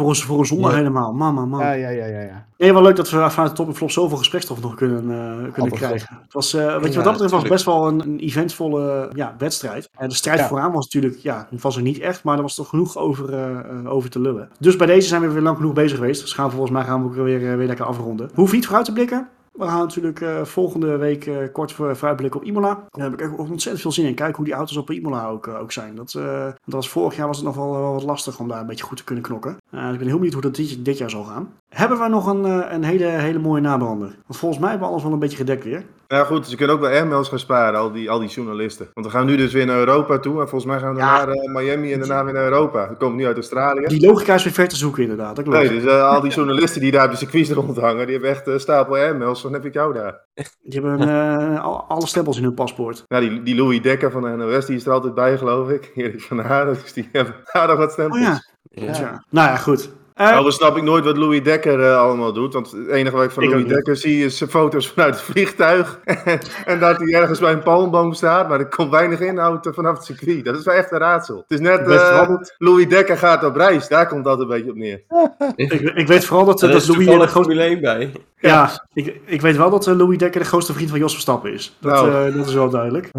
[0.00, 0.76] voor, een, voor een zondag Ja.
[0.76, 1.12] helemaal.
[1.12, 2.20] Man, man, ja, ja, ja, ja.
[2.20, 2.46] ja.
[2.58, 5.52] Nee, wel leuk dat we vanuit de top en flop zoveel gesprekstof nog kunnen, eh,
[5.52, 6.18] kunnen krijgen.
[6.22, 9.34] Het was, eh, weet je, wat dat betreft was best wel een, een eventvolle ja,
[9.38, 9.88] wedstrijd.
[9.98, 10.48] En de strijd Ja.
[10.48, 13.92] vooraan was natuurlijk, ja, was er niet echt, maar er was toch genoeg over, eh,
[13.92, 14.48] over te lullen.
[14.58, 16.20] Dus bij deze zijn we weer lang genoeg bezig geweest.
[16.20, 18.30] Dus gaan we volgens mij gaan we ook weer, weer lekker afronden.
[18.34, 19.28] Hoef niet vooruit te blikken.
[19.60, 22.84] We gaan natuurlijk eh, volgende week eh, kort voor, vooruitblikken op Imola.
[22.90, 24.14] Daar heb ik ook ontzettend veel zin in.
[24.14, 25.94] Kijken hoe die auto's op Imola ook, eh, ook zijn.
[25.94, 28.84] Dat, dat was vorig jaar was het nog wel, wat lastig om daar een beetje
[28.84, 29.56] goed te kunnen knokken.
[29.70, 31.52] Dus ik ben heel benieuwd hoe dat dit, dit jaar zal gaan.
[31.70, 34.08] Hebben we nog een, eh, een hele, hele mooie nabrander?
[34.26, 35.82] Want volgens mij hebben we alles wel een beetje gedekt weer.
[36.08, 38.88] Nou goed, ze kunnen ook wel airmails gaan sparen, al die, al die journalisten.
[38.94, 40.32] Want we gaan nu dus weer naar Europa toe.
[40.40, 41.16] En volgens mij gaan we Ja.
[41.24, 42.88] naar eh, Miami en daarna weer naar Europa.
[42.88, 43.86] We komen nu uit Australië.
[43.86, 45.36] Die logica is weer ver te zoeken inderdaad.
[45.36, 45.58] Dat klopt.
[45.58, 48.46] Nee, dus eh, al die journalisten die daar op de circuits rondhangen, die hebben echt
[48.46, 49.40] een stapel airmails.
[49.40, 50.20] Van heb ik jou daar?
[50.62, 53.04] Die hebben al- alle stempels in hun paspoort.
[53.08, 55.90] Ja, die, die Louis Dekker van de NOS, die is er altijd bij, geloof ik.
[55.94, 58.20] Erik van Haren, dus die hebben daar nog wat Oh stempels.
[58.20, 58.42] ja.
[58.62, 58.84] Ja.
[58.98, 59.24] Ja.
[59.30, 59.90] Nou ja, goed.
[60.20, 62.52] Eh, Overigens snap ik nooit wat Louis Dekker eh, allemaal doet.
[62.52, 63.66] Want het enige wat ik van Ik Louis.
[63.66, 65.98] Dekker zie is foto's vanuit het vliegtuig.
[66.64, 68.48] en dat hij ergens bij een palmboom staat.
[68.48, 70.44] Maar er komt weinig inhoud vanaf het circuit.
[70.44, 71.36] Dat is wel echt een raadsel.
[71.36, 73.88] Het is net eh, dat- Louis Dekker gaat op reis.
[73.88, 75.02] Daar komt dat een beetje op neer.
[75.56, 77.06] ik, ik weet vooral dat, Er dat is Louis...
[77.06, 78.12] grootste- Formule 1 bij.
[78.40, 81.52] Ja, ik, ik weet wel dat eh, Louis Dekker de grootste vriend van Jos Verstappen
[81.52, 81.76] is.
[81.80, 82.28] Dat, Nou.
[82.28, 83.10] eh, dat is wel duidelijk.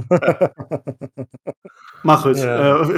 [2.01, 2.79] maar goed, Ja.
[2.79, 2.89] eh,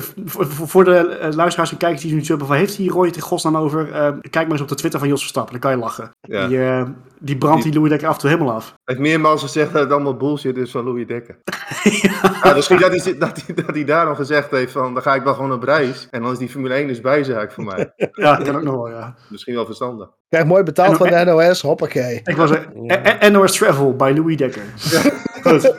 [0.66, 3.58] voor de luisteraars en kijkers die nu subben van heeft hier Roy het in godsnaam
[3.58, 3.92] over?
[3.92, 6.12] Eh, kijk maar eens op de Twitter van Jos Verstappen, dan kan je lachen.
[6.22, 6.48] Ja.
[6.48, 8.66] Die, die brandt die Louis Dekker af en toe helemaal af.
[8.66, 11.38] Hij heeft meermaals gezegd dat het allemaal bullshit is van Louis Dekker.
[12.44, 12.54] ja.
[12.56, 15.34] misschien dat hij, dat, hij, dat hij daarom gezegd heeft van, dan ga ik wel
[15.34, 16.08] gewoon op reis.
[16.12, 17.94] En dan is die Formule 1 dus bijzaak voor mij.
[18.12, 19.16] Ja, dat kan ook nog wel, ja.
[19.30, 20.10] Misschien wel verstandig.
[20.30, 22.13] Krijg mooi betaald En- van de NOS, hoppakee.
[22.24, 22.68] Ik was er.
[22.88, 24.64] eh, NOS Travel bij Louis Dekker.
[25.44, 25.74] Goed.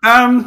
[0.00, 0.40] Ehm,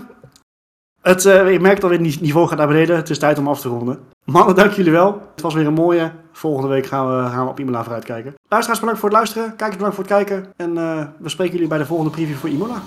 [1.02, 2.96] het, eh, je merkt alweer, het niveau gaat naar beneden.
[2.96, 4.00] Het is tijd om af te ronden.
[4.26, 5.22] Mannen, dank jullie wel.
[5.32, 6.12] Het was weer een mooie.
[6.32, 8.34] Volgende week gaan we, gaan we op Imola vooruit kijken.
[8.48, 9.48] Luisteraars, bedankt voor het luisteren.
[9.48, 10.54] Kijkers, bedankt voor het kijken.
[10.56, 12.82] En eh, we spreken jullie bij de volgende preview voor Imola.